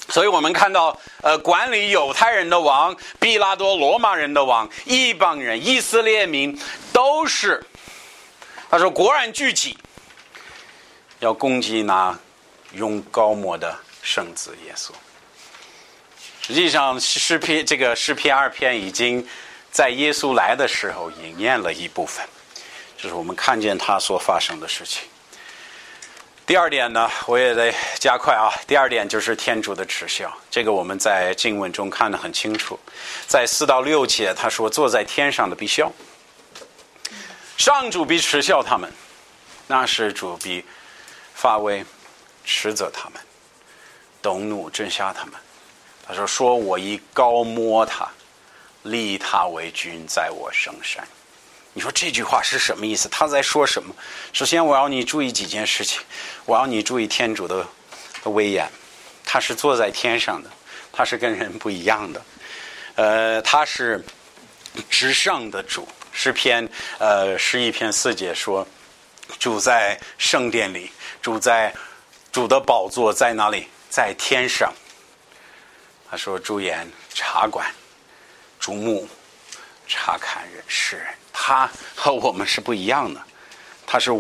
[0.09, 6.59] 所以我们看到，呃，管理犹太人的王，毕拉多罗马人的王，一帮人以色列民
[6.93, 7.65] 都是，
[8.71, 9.77] 他说果然聚集，
[11.21, 12.19] 要攻击那
[12.73, 14.91] 用高抹的圣子耶稣。
[16.47, 19.27] 实际上，诗篇这个诗篇二篇已经。
[19.71, 22.27] 在耶稣来的时候，应验了一部分，
[22.97, 25.03] 就是我们看见他所发生的事情。
[26.49, 28.49] 第二点呢，我也得加快啊。
[28.67, 32.81] 第二点就是天主的耻笑，这个我们在经文中看得很清楚。
[33.27, 35.93] 在四到六节，他说：“坐在天上的必笑，
[37.59, 38.89] 上主必耻笑他们；
[39.67, 40.65] 那是主必
[41.35, 41.85] 发威，
[42.47, 43.21] 斥责他们，
[44.23, 45.35] 动怒震吓他们。”
[46.09, 48.09] 他说：“说我以高摸他。”
[48.85, 51.07] 立他为君，在我圣山。
[51.79, 53.09] 你说这句话是什么意思？
[53.09, 53.95] 他在说什么？
[54.33, 56.03] 首先，我要你注意几件事情。
[56.45, 57.65] 我要你注意天主的
[58.25, 58.69] 威严，
[59.25, 60.51] 他是坐在天上的，
[60.93, 62.25] 他是跟人不一样的。
[62.97, 64.05] 呃，他是
[64.91, 65.87] 至上的主。
[66.11, 68.67] 诗篇呃十一篇四节说，
[69.39, 70.91] 主在圣殿里，
[71.23, 71.73] 主在
[72.33, 73.69] 主的宝座在哪里？
[73.89, 74.75] 在天上。
[76.11, 77.73] 他说：“主言茶馆。”
[78.59, 79.09] 注目
[79.87, 81.07] 查看人世，
[81.41, 83.21] 他和我们是不一样的。
[83.87, 84.11] 他是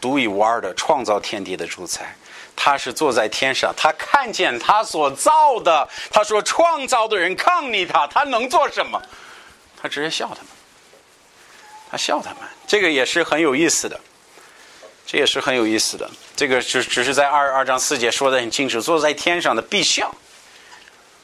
[0.00, 2.14] 独一无二的创造天地的主宰，
[2.54, 5.88] 他是坐在天上，他看见他所造的。
[6.10, 9.00] 他说：“创造的人抗议他，他能做什么？
[9.80, 10.46] 他直接笑他们，
[11.90, 12.40] 他笑他们。
[12.66, 13.98] 这个也是很有意思的，
[15.06, 16.10] 这也是很有意思的。
[16.36, 20.14] 这个只只是在二二章四节说的很清楚，坐在天上的必笑。”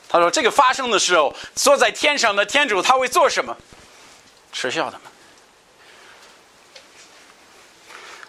[0.08, 3.54] 他说：“这个发生的时候，坐在天上的天主他会做什么？
[4.52, 5.09] 耻笑他们。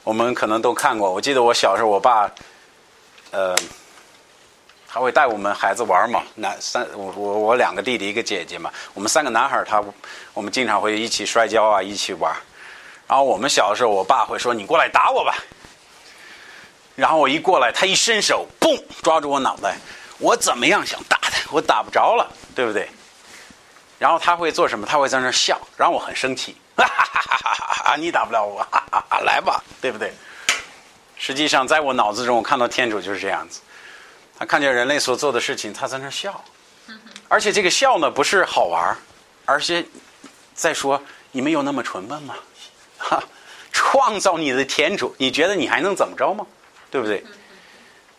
[0.04, 1.12] 我们可能都看过。
[1.12, 2.30] 我记得我小时候，我爸，
[3.32, 3.56] 呃，
[4.88, 6.24] 他会带我们孩子玩嘛。
[6.36, 8.72] 男三，我我我两个弟弟一个姐姐嘛。
[8.94, 9.84] 我们三个男孩他
[10.34, 12.36] 我们经常会一起摔跤啊，一起玩。
[13.08, 15.36] 然后我们小的时候，我爸会说：‘你过来打我吧。’
[16.96, 19.78] 然后我一过来，他一伸手，嘣，抓住我脑袋。”
[20.20, 22.88] 我怎么样想打他，我打不着了，对不对？
[23.98, 24.86] 然后他会做什么？
[24.86, 26.56] 他会在那笑，让我很生气。
[26.76, 27.96] 哈哈哈哈哈！
[27.96, 29.20] 你打不了我，哈哈哈！
[29.22, 30.14] 来吧，对不对？
[31.18, 33.62] 实际上，在我脑子中，我看到天主就是这样子。
[34.38, 36.44] 他看见人类所做的事情，他在那笑。
[37.28, 38.98] 而且这个笑呢，不是好玩
[39.46, 39.86] 而且
[40.54, 42.36] 再说，你们有那么蠢笨吗？
[42.98, 43.24] 哈！
[43.72, 46.46] 创造你的天主，你觉得你还能怎么着吗？
[46.90, 47.24] 对不对？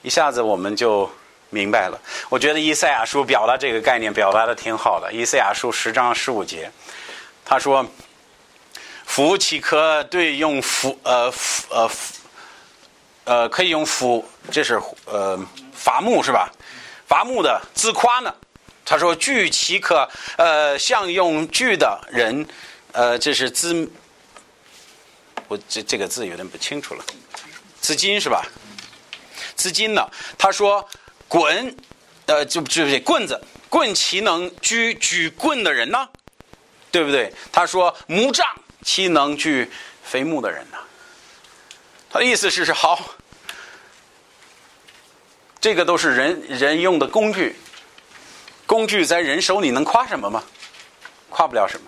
[0.03, 1.11] 一下子我们就。
[1.55, 5.13] 明白了，我觉得以赛亚书表达这个概念表达的挺好的。
[5.13, 6.73] 以赛亚书十章十五节，
[7.45, 7.87] 他说
[9.07, 11.33] ：“夫岂可对用夫呃
[11.71, 11.91] 呃
[13.25, 15.39] 呃可以用夫，这是呃
[15.73, 16.51] 伐木是吧？
[17.07, 18.35] 伐木的自夸呢？
[18.85, 22.47] 他说锯其可呃像用锯的人
[22.93, 23.91] 呃这是资
[25.49, 27.05] 我这这个字有点不清楚了，
[27.81, 28.45] 资金是吧？
[29.55, 30.07] 资金呢？
[30.39, 30.89] 他说。”
[31.33, 31.75] 滚，
[32.27, 36.07] 呃，就就这棍子，棍其能举举棍的人呢？
[36.91, 37.33] 对不对？
[37.51, 38.47] 他说木杖
[38.83, 39.71] 岂能举
[40.03, 40.79] 飞木的人呢？
[42.11, 43.15] 他的意思是是好，
[45.61, 47.57] 这个都是人人用的工具，
[48.67, 50.43] 工具在人手里能夸什么吗？
[51.31, 51.87] 夸不了什么。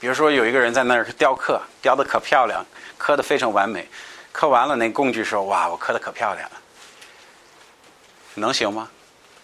[0.00, 2.64] 比如说有一个人在那儿雕刻，雕的可漂亮，
[2.96, 3.86] 刻的非常完美，
[4.32, 6.56] 刻完了那工具说哇，我刻的可漂亮了。
[8.34, 8.88] 能行吗？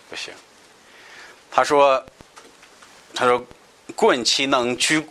[0.09, 0.33] 不行。
[1.51, 2.03] 他说
[3.15, 3.45] ：“他说，
[3.95, 5.07] 棍其能居，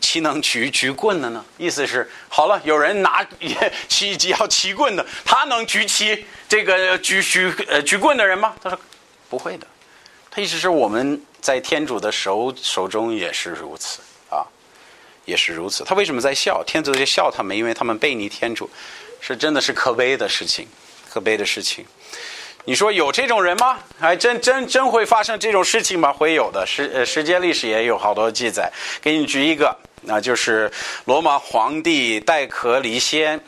[0.00, 1.44] 岂能举举棍的呢？
[1.58, 8.78] 意思是，好了，有人拿也起要起棍的，他能举起这个举举呃举棍的人吗？”他说
[9.28, 9.66] ：“不会的。”
[10.30, 14.46] 他意思是我们在天主的手手中也是如此啊，
[15.24, 15.82] 也是如此。
[15.82, 16.62] 他为什么在笑？
[16.64, 18.70] 天主在笑他们，因为他们背逆天主，
[19.20, 20.68] 是真的是可悲的事情，
[21.08, 21.84] 可悲的事情。
[22.64, 23.78] 你说有这种人吗？
[23.98, 26.12] 还真真真会发生这种事情吗？
[26.12, 28.70] 会有的，世呃世界历史也有好多记载。
[29.00, 30.70] 给你举一个，那就是
[31.06, 33.40] 罗马皇帝戴克里先。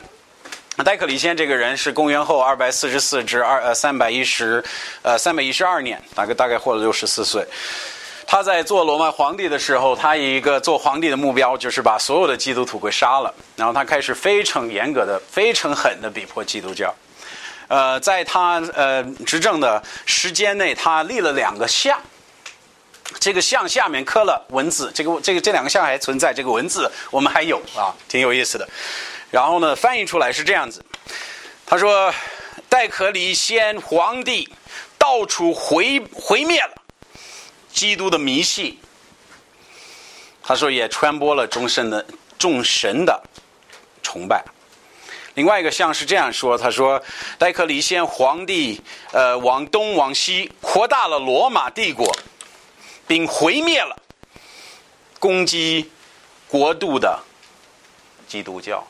[0.83, 4.63] 戴克里先这个人是公元后二百四十四至二呃三百一十
[5.03, 7.45] 呃三百一十二年，大概大概活了六十四岁。
[8.25, 13.31] 他在做罗马皇帝的时候，他一个做皇帝的目标就是把所有的基督徒给杀了。
[13.55, 16.93] 然后他开始非常严格的、非常狠的逼迫基督教。
[17.73, 21.99] 呃，在他呃执政的时间内，他立了两个像。
[23.19, 28.69] 这个像下面刻了文字，这个这个这两个像还存在，这个文字我们还有啊，挺有意思的。
[29.31, 30.85] 然后呢，翻译出来是这样子，
[31.65, 32.13] 他说
[32.69, 34.47] ：“戴可里先皇帝
[34.99, 36.75] 到处毁毁灭了
[37.71, 38.77] 基督的迷信。”
[40.45, 42.05] 他说也传播了众神的
[42.37, 43.19] 众神的
[44.03, 44.45] 崇拜。
[45.35, 47.01] 另外一个像是这样说，他说
[47.37, 52.09] ：“戴克里先皇帝呃往东往西扩大了罗马帝国。”
[53.05, 54.01] 并毁灭了
[55.19, 55.91] 攻击
[56.47, 57.19] 国度的
[58.25, 58.81] 基督教。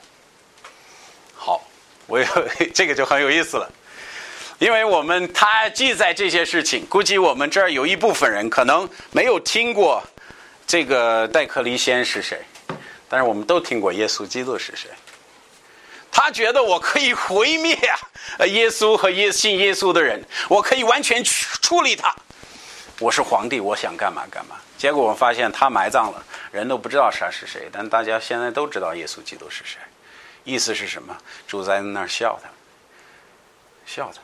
[1.36, 1.60] 好，
[2.06, 2.25] 我有
[2.75, 3.67] 这个就很有意思了，
[4.60, 10.01] 因为我们他记载这些事情，估计我们这儿有一部分人可能没有听过
[10.67, 12.39] 这个戴克里先是谁，
[13.10, 14.91] 但是我们都听过耶稣基督是谁。
[16.13, 17.76] 他觉得我可以毁灭
[18.45, 22.15] 耶稣和耶信耶稣的人，我可以完全去处理他。
[22.99, 24.56] 我是皇帝，我想干嘛干嘛。
[24.78, 27.67] 结果我发现他埋葬了，人都不知道他是谁。
[27.71, 29.80] 但大家现在都知道耶稣基督是谁。
[30.43, 31.17] 意思是什么？
[31.47, 32.49] 主在那儿笑他，
[33.86, 34.21] 笑他。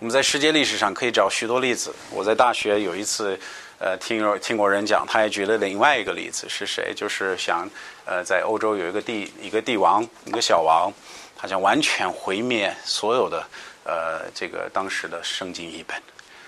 [0.00, 1.94] 我们在世界历史上可以找许多例子。
[2.10, 3.40] 我在大学有一次，
[3.78, 6.92] 呃，听听过人讲，他也举了另外一个例子，是谁？
[6.94, 7.68] 就是想，
[8.04, 10.92] 呃，在欧洲有一个帝，一个帝王，一个小王，
[11.36, 13.44] 他想完全毁灭所有的，
[13.84, 16.00] 呃，这个当时的圣经译本。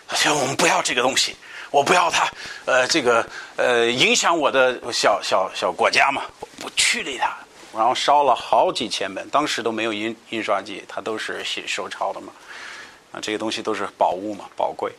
[0.08, 1.34] 他说：“我们不要这个东西，
[1.72, 2.28] 我不要它，
[2.64, 6.22] 呃，这个呃，影响我的小小小国家嘛，
[6.62, 7.36] 我去理它。
[7.74, 12.32] 然后烧了好几千本，当时都没有印印刷机，它都是写手抄的嘛。
[13.12, 14.92] 啊，这些东西都是宝物嘛，宝贵。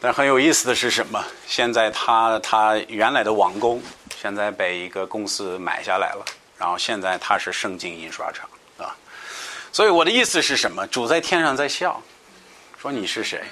[0.00, 1.24] 但很有意思的是什么？
[1.46, 3.82] 现在他他原来的王宫，
[4.20, 6.24] 现在被一个公司买下来了，
[6.58, 8.96] 然后现在他是圣经印刷厂啊。
[9.70, 10.86] 所以我的意思是什么？
[10.86, 12.02] 主在天上在笑，
[12.80, 13.42] 说你是谁？”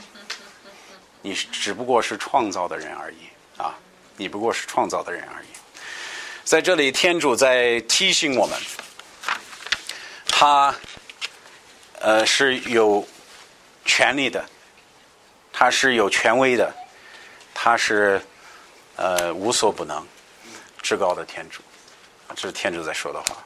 [1.21, 3.75] 你只不过是创造的人而已啊！
[4.17, 5.49] 你不过是创造的人而已。
[6.45, 8.57] 在这里，天主在提醒我们，
[10.29, 10.73] 他
[11.99, 13.07] 呃是有
[13.85, 14.43] 权利的，
[15.59, 16.73] 他是有权威的，
[17.53, 18.23] 他是
[18.95, 20.07] 呃无所不能、
[20.81, 21.61] 至高的天主。
[22.37, 23.43] 这是天主在说的话。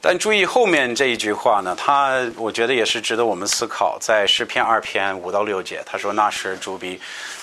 [0.00, 3.98] 但注意后面这一句话呢，他我觉得也是值得我们思考。
[4.00, 7.00] 在诗篇二篇五到六节，他说：“那时主必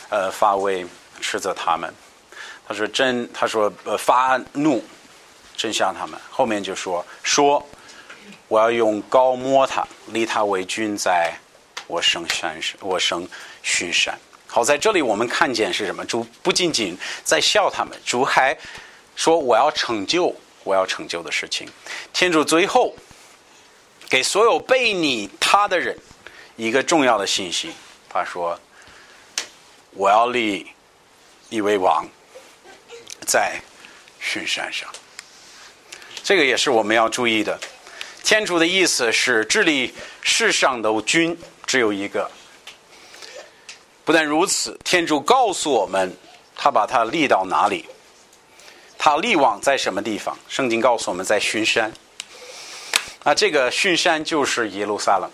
[0.07, 0.87] 呃发威
[1.19, 1.93] 斥责他们。”
[2.65, 4.81] 他说：“真，他说呃发怒，
[5.57, 7.61] 真像他们。”后面就说：“说
[8.47, 11.37] 我要用高摸他，立他为君，在
[11.87, 13.27] 我生山，我生
[13.63, 16.05] 巡山。”好，在这里我们看见是什么？
[16.05, 18.57] 主不仅仅在笑他们，主还
[19.15, 21.65] 说：“我要成就。”我要成就的事情，
[22.11, 22.93] 天主最后
[24.09, 25.97] 给所有背你他的人
[26.57, 27.71] 一个重要的信息，
[28.09, 28.59] 他说
[29.95, 30.67] ：“我要立
[31.47, 32.05] 一位王
[33.25, 33.57] 在
[34.19, 34.89] 巡山上。”
[36.21, 37.57] 这个也是我们要注意的。
[38.25, 42.31] 天主的意思是治理世上的君只有一个。
[44.03, 46.15] 不但如此，天主告诉我们，
[46.55, 47.85] 他把他立到哪里。
[48.97, 50.35] 他立王在什么地方？
[50.47, 51.91] 圣经告诉我们在巡山。
[53.23, 55.29] 啊，这个巡山就是耶路撒冷。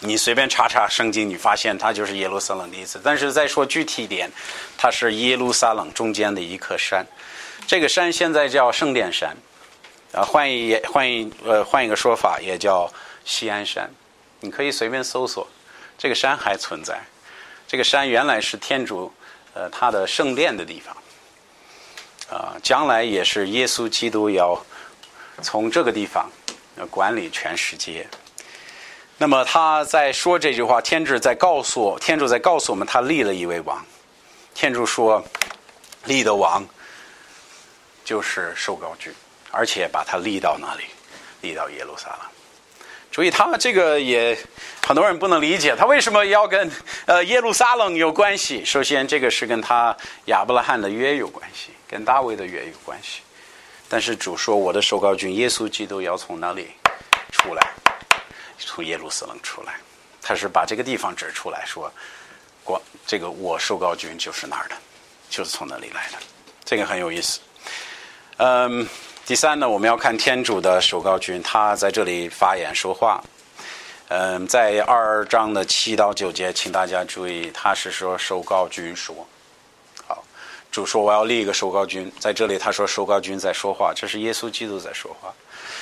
[0.00, 3.00] 你随便查查圣经，你发现它就是耶路撒冷的意思。
[3.02, 4.30] 但是再说具体一点，
[4.76, 7.06] 它是耶路撒冷中间的一颗山。
[7.66, 9.34] 这个山现在叫圣殿山，
[10.12, 12.92] 啊，换一换一呃换一个说法，也叫
[13.24, 13.90] 西安山。
[14.44, 15.48] 你可以随便搜索，
[15.96, 17.00] 这个山还存在。
[17.66, 19.10] 这个山原来是天主
[19.54, 20.94] 呃他的圣殿的地方。
[22.30, 24.62] 啊，将来也是耶稣基督要
[25.40, 26.30] 从这个地方
[26.90, 28.06] 管理全世界。
[29.16, 33.82] 那么他在说这句话，天主在告诉，天主在告诉我们，他立了一位王。
[34.54, 35.24] 天主说，
[36.04, 36.66] 立的王
[38.04, 39.10] 就是受膏君，
[39.50, 40.84] 而且把他立到哪里？
[41.40, 42.33] 立到耶路撒冷。
[43.14, 44.36] 所以他这个也
[44.84, 46.68] 很多人不能理解，他为什么要跟
[47.06, 48.64] 呃耶路撒冷有关系？
[48.64, 51.70] 首先，这个是跟他亚伯拉罕的约有关系。
[51.86, 53.20] 跟大卫的约有关系，
[53.88, 56.72] 但是主说我的受膏君耶稣基督要从哪里
[57.30, 57.70] 出来？
[58.58, 59.74] 从耶路撒冷出来，
[60.20, 61.92] 他是把这个地方指出来说，
[62.64, 64.74] 光这个我受膏君就是哪儿的，
[65.30, 66.18] 就是从那里来的，
[66.64, 67.38] 这个很有意思。
[68.38, 68.84] 嗯，
[69.26, 73.24] 第三呢，我们要看天主的受膏君，他在这里发言说话。
[74.08, 79.16] 嗯，在二章的七到九节，请大家注意，他是说受膏君说。
[80.06, 80.22] 好
[80.70, 85.32] 主说：“我要立一个受膏君，在这里他说受膏君在说话，这是耶稣基督在说话。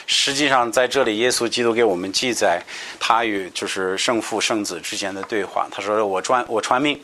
[0.07, 2.63] 实际上在这里，耶稣基督给我们记载
[3.01, 5.67] 他与就是圣父圣子之间的对话。
[5.69, 7.03] 他说：“我传我传命，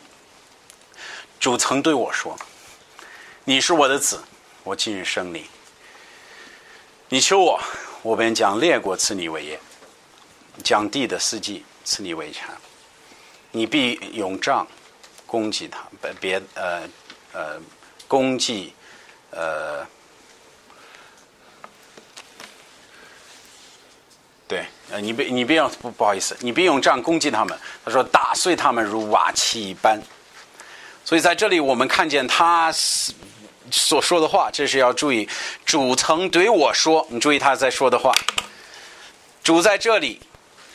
[1.40, 2.38] 主曾对我说，
[3.42, 4.22] 你是我的子，
[4.62, 5.44] 我今日生你。
[7.10, 7.58] 你求我，
[8.02, 9.58] 我便将列国赐你为业，
[10.62, 12.54] 将地的四季赐你为产。
[13.50, 14.66] 你必用杖
[15.26, 16.82] 攻击他，别别呃
[17.32, 17.60] 呃
[18.06, 18.74] 攻击
[19.30, 19.86] 呃。”
[24.46, 27.58] 对，呃，你别你别用不不好意思，你别用杖攻击他们。
[27.84, 30.00] 他说打碎他们如瓦器一般。
[31.04, 33.12] 所以在这里我们看见他是
[33.70, 35.28] 所说的话，这是要注意。
[35.64, 38.12] 主曾对我说，你注意他在说的话。
[39.42, 40.20] 主在这里。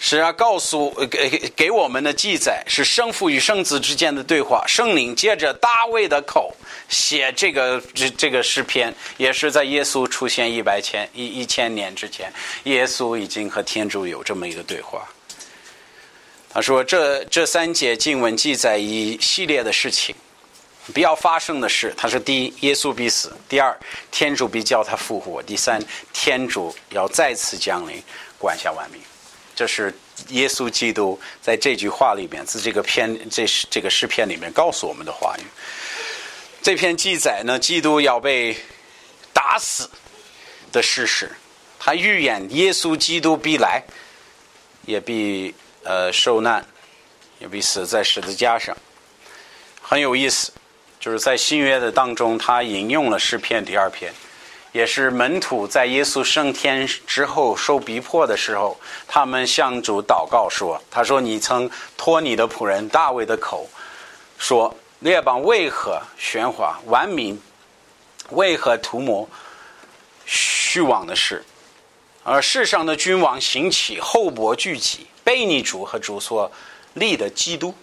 [0.05, 4.61] 是要告诉给给我们的记载是圣父与圣子之间的对话。
[4.67, 6.53] 圣灵借着大卫的口
[6.89, 12.33] 写这个这这个诗篇，也是在耶稣出现一百千一一千年之前，
[12.63, 15.07] 耶稣已经和天主有这么一个对话。
[16.49, 20.13] 他说：“这这三节经文记载一系列的事情，
[20.93, 21.93] 必要发生的事。
[21.95, 23.77] 他说：第一，耶稣必死；第二，
[24.11, 25.79] 天主必叫他复活；第三，
[26.11, 28.01] 天主要再次降临，
[28.39, 28.99] 管辖万民。”
[29.55, 29.93] 这是
[30.29, 35.43] 耶稣基督在这句话里面，在这个篇这是这个诗篇里面告诉我们的话语。
[36.63, 38.57] 这篇记载呢，基督要被
[39.31, 39.87] 打死
[40.71, 41.31] 的事实，
[41.77, 43.83] 他预言耶稣基督必来，
[44.87, 45.53] 也必
[45.83, 46.65] 呃受难，
[47.39, 48.75] 也必死在十字架上。
[49.81, 50.51] 很有意思，
[51.03, 54.09] 就是在新约的当中，他引用了诗篇第二篇。
[54.71, 63.67] 也是门徒在耶稣升天之后受逼迫的时候，他们向主祷告说：“他说，你曾托你的仆人大卫的口，
[64.37, 67.37] 说列邦为何喧哗，万民
[68.29, 69.29] 为何图谋
[70.25, 71.43] 虚妄的事？
[72.23, 76.49] 而世上的君王兴起，厚薄聚集，背逆主和主所
[76.93, 77.75] 立的基督。”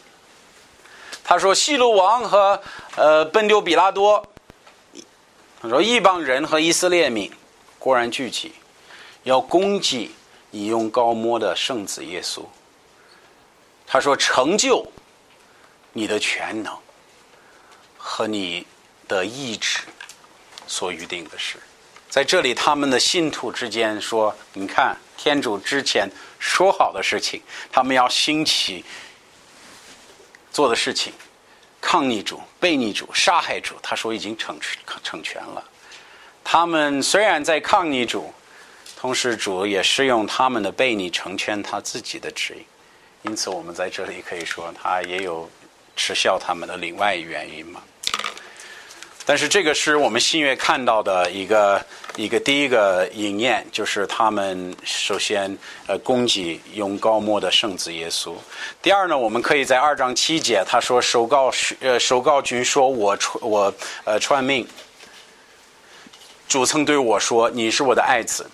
[1.30, 2.60] 他说：“希罗王和
[2.96, 4.20] 呃奔丢比拉多。”
[5.62, 7.30] 他说：“一帮人和以色列民
[7.78, 8.50] 果然聚集，
[9.22, 10.10] 要攻击
[10.50, 12.42] 你用高摩的圣子耶稣。”
[13.86, 14.84] 他说：“成就
[15.92, 16.76] 你的全能
[17.96, 18.66] 和你
[19.06, 19.82] 的意志
[20.66, 21.58] 所预定的事。”
[22.10, 26.10] 在这里，他们的信徒之间说：“你看，天主之前
[26.40, 28.84] 说好的事情，他们要兴起
[30.52, 31.12] 做的事情。”
[31.82, 34.58] 抗逆主、背逆主、杀害主，他说已经成
[35.02, 35.64] 成全了。
[36.44, 38.30] 他们虽然在抗逆主，
[38.98, 42.66] 同时主也是用他们的背逆成全他自己的旨意。
[43.22, 45.48] 因此，我们在这里可以说，他也有
[45.96, 47.82] 耻笑他们的另外原因嘛。
[49.24, 51.82] 但是这个是我们新月看到的一个
[52.16, 55.56] 一个第一个应验，就是他们首先
[55.86, 58.34] 呃攻击用高莫的圣子耶稣。
[58.82, 64.66] 第二呢，我们可以在二章七节，他说首告呃首告君说我传我呃传命，
[66.48, 68.44] 主曾对我说你是我的爱子，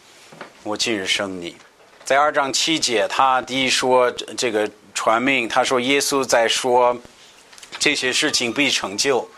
[0.62, 1.56] 我今日生你。
[2.04, 6.96] 在二章七节，他第一说这个传命，他说耶稣在说
[7.78, 9.28] 这些事情必成就。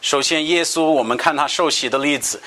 [0.00, 2.40] 首先，耶稣，我们看他受洗的例子，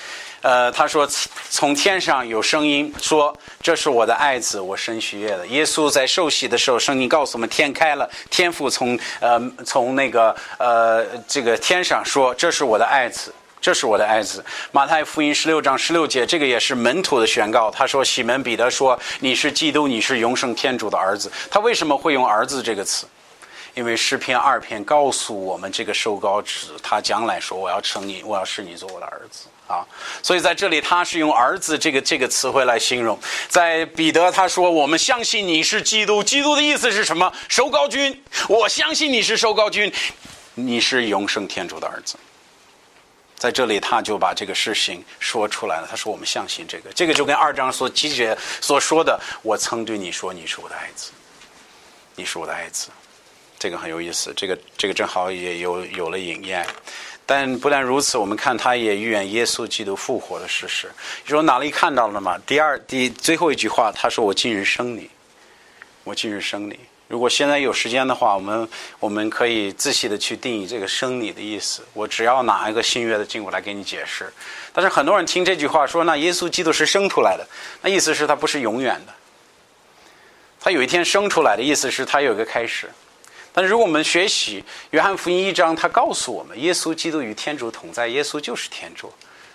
[0.45, 1.09] 呃，他说
[1.49, 17.71] 从天上有声音说：“这是我的爱子，我深喜悦的。”耶稣在受洗的时候，声音告诉我们天开了，天父从呃从那个呃这个天上说：“这是我的爱子，这是我的爱子。”马太福音十六章十六节，这个也是门徒的宣告。
[17.71, 23.07] 他说：“西门彼得说，你是基督，你是永生天主的儿子。”他为什么会用“儿子”这个词？
[23.73, 26.51] 因为诗篇二篇告诉我们，这个受膏者
[26.83, 29.85] 他将来说：“我要称你，我要视你做我的儿子。”啊，
[30.21, 33.19] 所以在这里他是用“儿子”这个这个词汇来形容。
[33.47, 37.31] 在彼得他说：“我们相信你是基督。”基督的意思是什么？
[37.49, 38.23] 受高君。
[38.47, 39.91] 我相信你是受高君，
[40.53, 42.15] 你是永生天主的儿子。
[43.37, 45.87] 在这里他就把这个事情说出来了。
[45.89, 51.11] 他说：“我们相信这个，这个就跟二章所记节所说的：‘我曾对你说，你是我的爱子，
[52.15, 52.89] 你是我的爱子。’”
[53.57, 56.67] 这个很有意思，这个这个正好也有有了应验，
[57.25, 60.87] 但不但如此，我们看他也预言耶稣基督复活的事实。
[61.23, 62.37] 你说哪里看到了吗？
[62.45, 65.09] 第二第最后一句话，他说：“我今日生你，
[66.03, 68.69] 我今日生你。”如果现在有时间的话，我们
[68.99, 71.83] 我们可以仔细的去定义这个“生你”的意思。
[71.93, 74.31] 我只要拿一个新约的经文来给你解释。
[74.73, 77.47] 但是很多人听这句话说：“那耶稣基督是生出来的，
[77.81, 79.13] 那意思是他不是永远的，
[80.59, 82.89] 他有一天生出来的意思是他有一个开始。”
[83.55, 89.13] 但如果我们学习约翰福音一章，他告诉我们，耶稣基督与天主同在，耶稣就是天主，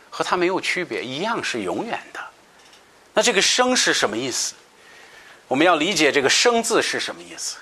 [0.09, 2.20] 和他没有区别，一样是永远的。
[3.12, 4.55] 那这个生是什么意思？
[5.46, 7.59] 我们要理解这个生字是什么意思。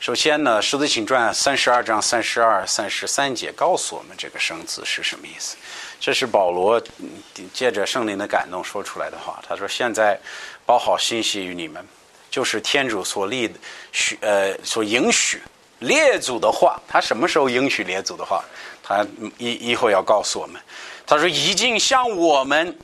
[0.00, 5.56] 首先呢，《使徒行传》三十二章三十二、三十三节告诉我们这个生字是什么意思。
[6.00, 6.82] 这是保罗
[7.52, 9.40] 借着圣灵的感动说出来的话。
[9.46, 10.18] 他说：“现在
[10.64, 11.86] 包好信息于你们，
[12.32, 13.54] 就是天主所立的
[13.92, 15.40] 许呃所应许
[15.80, 16.80] 列祖的话。
[16.88, 18.42] 他什么时候应许列祖的话？
[18.82, 19.06] 他
[19.38, 20.60] 以以后要告诉我们。
[21.06, 22.78] 他说已经向我们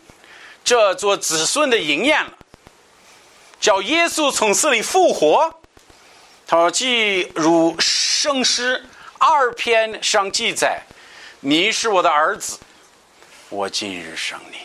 [0.63, 2.33] 这做子孙的应验了，
[3.59, 5.53] 叫耶稣从死里复活。
[6.47, 8.85] 他说，即如圣诗
[9.19, 10.83] 二篇上记载：
[11.41, 12.59] 你是我的儿子。”
[13.51, 14.59] 我今日生你，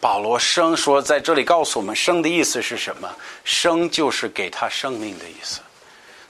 [0.00, 3.14] 保罗生说，在这里告诉我们，生的意思是什么？
[3.44, 5.60] 生就是给他生命的意思。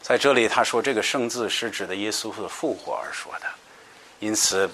[0.02, 3.46] 在这里他说，这个生字是指的耶稣的复活而说的。
[4.18, 4.68] 因此，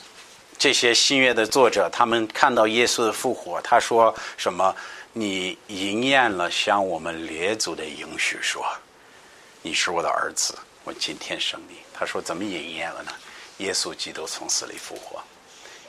[0.57, 4.75] 这些新约的作者，他们看到耶稣的复活，他说什么？
[5.19, 8.63] 你应验了向我们列祖的应许，说
[9.63, 11.77] 你是我的儿子，我今天生你。
[11.95, 13.11] 他说怎么应验了呢？
[13.59, 15.19] 耶稣基督从死里复活。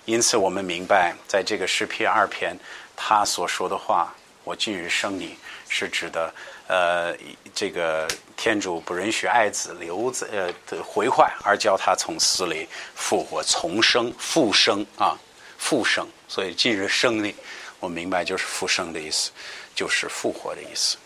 [0.05, 2.57] 因此，我们明白，在这个诗篇二篇，
[2.97, 5.37] 他所说的话“我今日生你”，
[5.69, 6.33] 是指的，
[6.67, 7.15] 呃，
[7.53, 15.15] 这个天主不允许爱子留在呃的毁坏，而叫他从死里复活、重生、复生啊，
[15.57, 16.05] 复生。
[16.27, 17.33] 所以，今日生你，
[17.79, 19.31] 我明白就是复生的意思，
[19.75, 20.97] 就是复活的意思。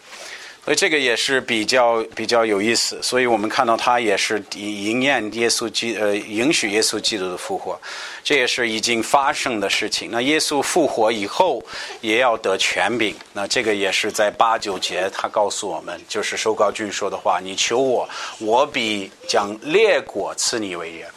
[0.63, 7.79] 所以这个也是比较比较有意思，所以我们看到他也是迎验耶稣基呃允许耶稣基督的复活，
[8.23, 10.11] 这也是已经发生的事情。
[10.11, 11.63] 那耶稣复活以后
[12.01, 18.07] 也要得权柄，那这个也是在八九节他告诉我们，就是受高君说的话：“你求我，
[18.37, 21.07] 我必将列国赐你为业，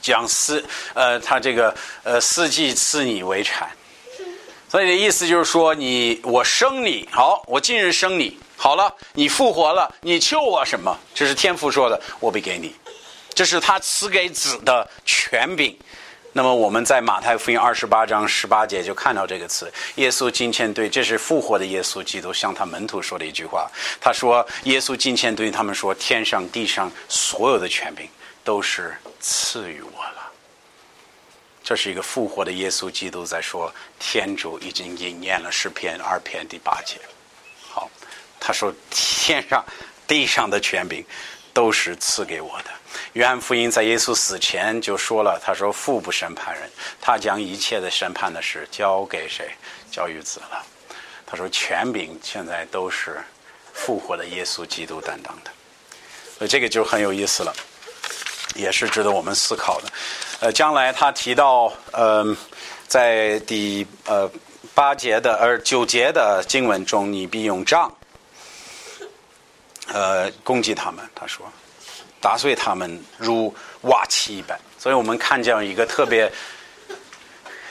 [0.00, 1.74] 将四呃他这个
[2.04, 3.68] 呃四季赐你为产。”
[4.74, 8.36] 所以的意思就是说，你我生你好，我今日生你。
[8.56, 10.98] 好了，你复活了，你求我什么？
[11.14, 12.74] 这是天父说的，我必给你。
[13.32, 15.78] 这是他赐给子的权柄。
[16.32, 23.70] 那么我们在马太福音二十八章十八节就看到这个词：耶稣金钱对，这是复活的耶稣基督向他门徒说的一句话。
[24.00, 28.08] 他说：“耶稣金钱对他们说，天上地上所有的权柄
[28.42, 30.22] 都是赐予我了。”
[31.64, 37.00] 这是一个复活的耶稣基督在说，天主已经应验了诗篇二篇第八节。
[37.66, 37.90] 好
[38.38, 39.64] 他说：“天上、
[40.06, 41.02] 地上的权柄
[41.54, 42.70] 都是赐给我的。”
[43.14, 49.50] 约翰福音在耶稣死前就说了：“他说父不审判人，他将一切的审判的事交给谁？
[49.90, 50.62] 交于子了。”
[51.24, 53.18] 他说：“权柄现在都是
[53.72, 55.50] 复活的耶稣基督担当的。”
[56.36, 57.54] 所以这个就很有意思了，
[58.54, 59.90] 也是值得我们思考的。
[60.40, 62.36] 呃，将来他提到，呃，
[62.86, 64.30] 在第呃
[64.74, 67.92] 八节的呃九节的经文中，你必用杖。
[69.92, 71.46] 呃，攻击他们，他说，
[72.20, 74.58] 打碎他们如瓦器一般。
[74.78, 76.30] 所以我们看见一个特别，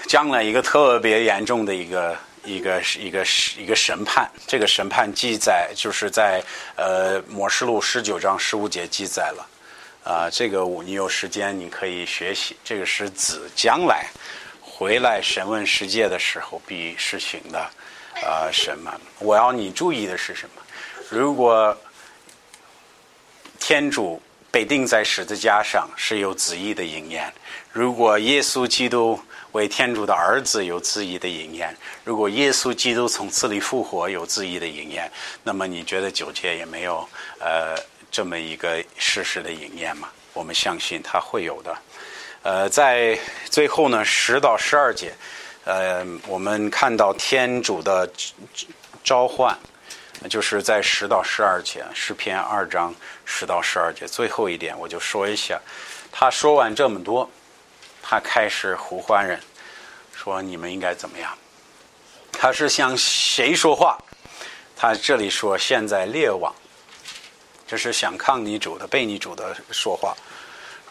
[0.07, 3.25] 将来一个特别严重的一个一个一个
[3.57, 4.29] 一个审判。
[4.47, 6.41] 这个审判记载就是在
[6.75, 9.45] 呃《末世录》十九章十五节记载了。
[10.03, 12.55] 啊，这个你有时间你可以学习。
[12.63, 14.07] 这个是子将来
[14.61, 17.59] 回来审问世界的时候必实行的
[18.21, 18.93] 啊什么。
[19.19, 20.61] 我要你注意的是什么？
[21.09, 21.77] 如果
[23.59, 27.33] 天主被钉在十字架上是有旨意的应验。
[27.71, 29.19] 如果耶稣基督
[29.53, 35.11] 为天主的儿子有旨意的应验，如果耶稣基督从死里复活有旨意的应验，
[35.43, 37.07] 那么你觉得九节也没有
[37.39, 37.75] 呃
[38.13, 40.07] 这么一个事实的应验吗？
[40.33, 41.75] 我们相信他会有的。
[42.43, 43.17] 呃，在
[43.49, 45.11] 最后呢，十到十二节，
[45.65, 48.07] 呃，我们看到天主的
[49.03, 49.57] 召唤。
[50.29, 52.95] 就是在十到十二节诗篇二章
[53.25, 55.59] 十到十二节最后一点，我就说一下。
[56.13, 57.29] 他说完这么多，
[58.01, 59.37] 他开始呼唤人，
[60.15, 61.35] 说你们应该怎么样？
[62.31, 63.97] 他是向谁说话？
[64.77, 66.55] 他这里说现在列王，
[67.73, 70.15] 这是想抗你主的、背你主的说话。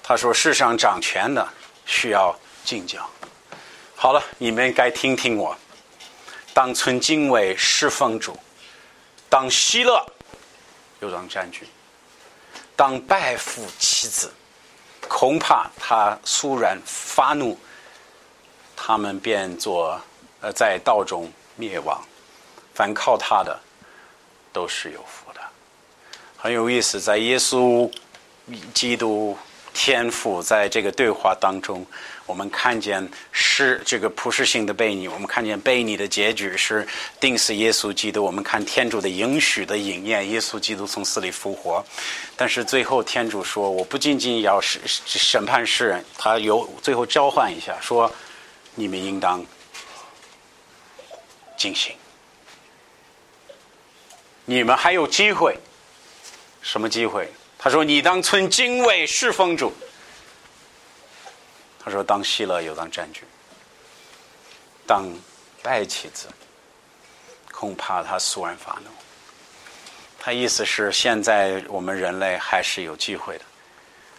[0.03, 1.49] 他说世上掌权的
[1.87, 3.09] 需要敬教。
[3.95, 5.57] 好了，你们该听听我，
[6.53, 8.37] 当存敬畏侍奉主。
[9.31, 10.05] 当希勒
[10.99, 11.69] 又当占据，
[12.75, 14.35] 当拜父妻子，
[15.09, 17.57] 恐怕他突然发怒，
[18.75, 20.01] 他们便做
[20.41, 22.03] 呃在道中灭亡。
[22.75, 23.57] 凡靠他的
[24.53, 25.22] 都是有福。
[26.43, 27.89] 很有意思，在耶稣
[28.75, 29.39] 基督
[29.73, 31.87] 天父在这个对话当中，
[32.27, 36.85] 我们看见是这个普世性的悖逆，我们看见悖逆的结局是
[37.21, 41.81] 定死耶稣基督，我们看天主的应许的应验，耶稣基督从死里复活。
[42.37, 48.13] 但是最后天主说，我不仅仅要审审判世人，他有最后交换一下，说
[48.75, 49.47] 你们应当
[51.57, 51.95] 进行，
[54.45, 55.57] 你们还有机会，
[56.63, 57.29] 什么机会？
[57.59, 59.73] 他说：“你当存敬畏侍奉主。”
[61.79, 63.23] 他说：“当希勒有当占据，
[64.87, 65.09] 当
[65.63, 66.27] 拜妻子，
[67.53, 68.91] 恐怕他肃然发怒。”
[70.19, 73.45] 他意思是，现在我们人类还是有机会的，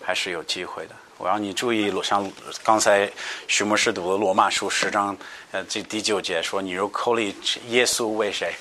[0.01, 0.95] 还是有机会的。
[1.17, 2.29] 我让你注意，像
[2.63, 3.09] 刚才
[3.47, 5.17] 徐牧师读的《罗马书》十章，
[5.51, 7.35] 呃，这第九节说：“你若口里
[7.67, 8.53] 耶稣为谁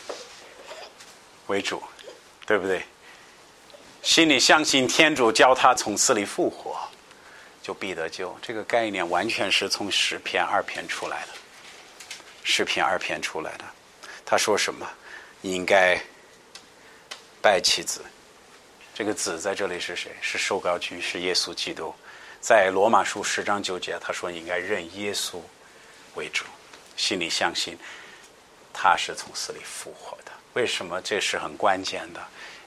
[1.47, 1.83] 为主，
[2.47, 2.85] 对不对？”
[4.03, 6.77] 心里相信天主教他从死里复活，
[7.63, 8.37] 就必得救。
[8.43, 11.29] 这个概念完全是从诗篇二篇出来的。
[12.43, 13.65] 诗篇二篇出来的，
[14.27, 14.85] 他说什么？
[15.43, 15.97] 应该
[17.41, 18.05] 拜妻子。
[18.93, 20.11] 这个子在这里是谁？
[20.21, 21.95] 是受膏君，是耶稣基督。
[22.41, 25.41] 在罗马书十章九节，他说应该认耶稣
[26.17, 26.45] 为主，
[26.97, 27.79] 心里相信
[28.73, 30.33] 他是从死里复活的。
[30.55, 32.21] 为什么这是很关键的？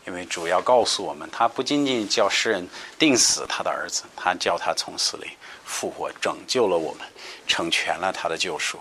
[0.07, 2.67] 因为主要告诉我们，他不仅仅叫诗人
[2.99, 5.31] 定死他的儿子，他叫他从死里
[5.65, 7.07] 复活，拯救了我们，
[7.47, 8.79] 成全了他的救赎。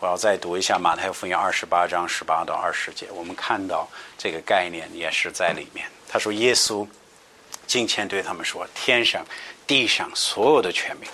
[0.00, 3.88] 我要再读一下马太福音二十八章十八到二十节，我们看到
[4.18, 5.86] 这个概念也是在里面。
[6.06, 6.86] 他说：“耶稣
[7.66, 9.24] 今天对他们说，天上
[9.66, 11.08] 地上所有的权柄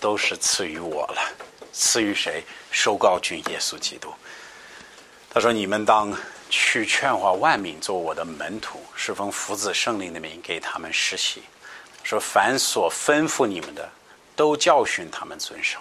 [0.00, 1.32] 都是赐予我了，
[1.72, 2.42] 赐予谁？
[2.72, 4.12] 受告君耶稣基督。”
[5.30, 6.12] 他说：“你们当。”
[6.54, 11.42] 去劝化万民做我的门徒，是奉父子圣灵的名给他们实习。
[12.04, 13.88] 说凡所吩咐你们的，
[14.36, 15.78] 都教训他们遵守。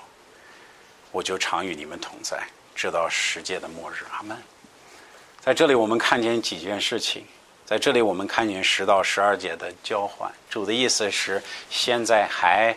[1.11, 2.41] 我就常与你们同在，
[2.73, 4.05] 直到世界的末日。
[4.13, 4.37] 阿门。
[5.41, 7.27] 在这里，我们看见几件事情。
[7.65, 10.31] 在这里，我们看见十到十二节的交换。
[10.49, 12.73] 主的意思是，现在还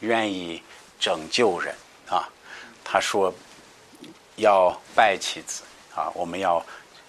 [0.00, 0.60] 愿意
[0.98, 1.72] 拯救人
[2.08, 2.28] 啊。
[2.82, 3.32] 他说
[4.34, 5.62] 要拜妻子
[5.94, 6.60] 啊，我们要。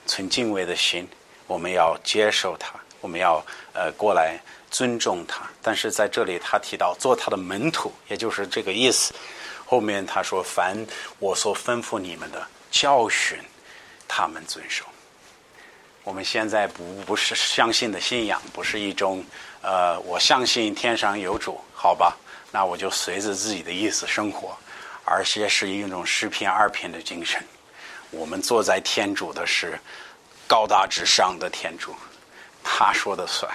[0.06, 1.08] 存敬畏的心，
[1.48, 3.44] 我们要接受他，我们要
[3.74, 4.40] 呃过来
[4.70, 5.50] 尊重他。
[5.62, 9.14] 但是在这里，他提到做他的门徒，也就是这个意思。
[9.66, 10.78] 后面他说：“凡
[11.18, 13.38] 我所吩咐你们的教训，
[14.08, 14.86] 他们遵守。”
[16.04, 19.26] 我们现在不不是相信的信仰，不是一种
[19.64, 22.16] 呃，我相信天上有主，好吧，
[22.52, 24.56] 那我就随着自己的意思生活，
[25.04, 27.44] 而且是一种诗篇二篇的精神。
[28.12, 29.80] 我们坐在天主的是
[30.48, 31.94] 高大之上的天主，
[32.64, 33.52] 他说的算。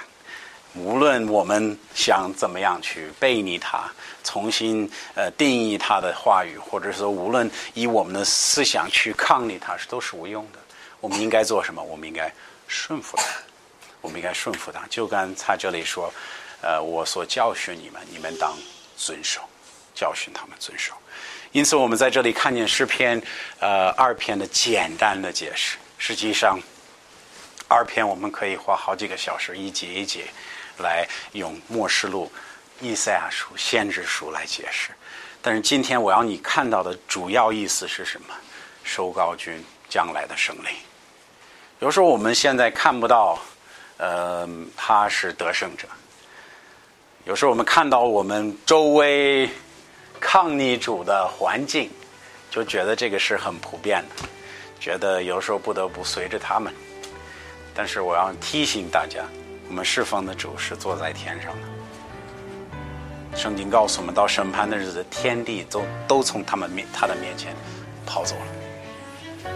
[0.73, 3.91] 无论我们想怎么样去背逆他，
[4.23, 10.59] 重新呃定义他的话语，或者说无论以我们的思想去抗逆他，是都是无用的。
[11.01, 11.83] 我们应该做什么？
[11.83, 12.33] 我们应该
[12.67, 13.23] 顺服他。
[13.99, 14.81] 我们应该顺服他。
[14.89, 16.11] 就刚才这里说，
[16.61, 18.55] 呃，我所教训你们，你们当
[18.95, 19.41] 遵守，
[19.93, 20.93] 教训他们遵守。
[21.51, 23.21] 因此，我们在这里看见诗篇，
[23.59, 25.77] 呃，二篇的简单的解释。
[25.97, 26.57] 实际上，
[27.67, 30.23] 二篇我们可以花好几个小时，一节一节
[30.77, 32.31] 来用末世录、
[32.79, 34.91] 以赛亚书、先知书来解释。
[35.41, 38.27] 但是今天我要你看到的主要意思是什么？
[38.85, 40.69] 收高君将来的胜利。
[41.79, 43.37] 有时候我们现在看不到，
[43.97, 44.47] 呃，
[44.77, 45.85] 他是得胜者。
[47.25, 49.49] 有时候我们看到我们周围。
[50.21, 51.89] 抗逆主的环境，
[52.49, 54.15] 就觉得这个是很普遍的，
[54.79, 56.71] 觉得有时候不得不随着他们。
[57.73, 59.25] 但是我要提醒大家，
[59.67, 63.37] 我们侍奉的主是坐在天上的。
[63.37, 67.55] 圣经告诉我们，到审判的日子，天地都都从他们面他的面前
[68.05, 69.51] 跑走了。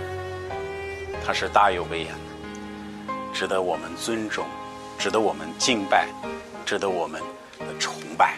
[1.26, 4.46] 他是大有威严的，值得我们尊重，
[4.98, 6.08] 值得我们敬拜，
[6.66, 7.22] 值得我们
[7.60, 8.36] 的崇拜。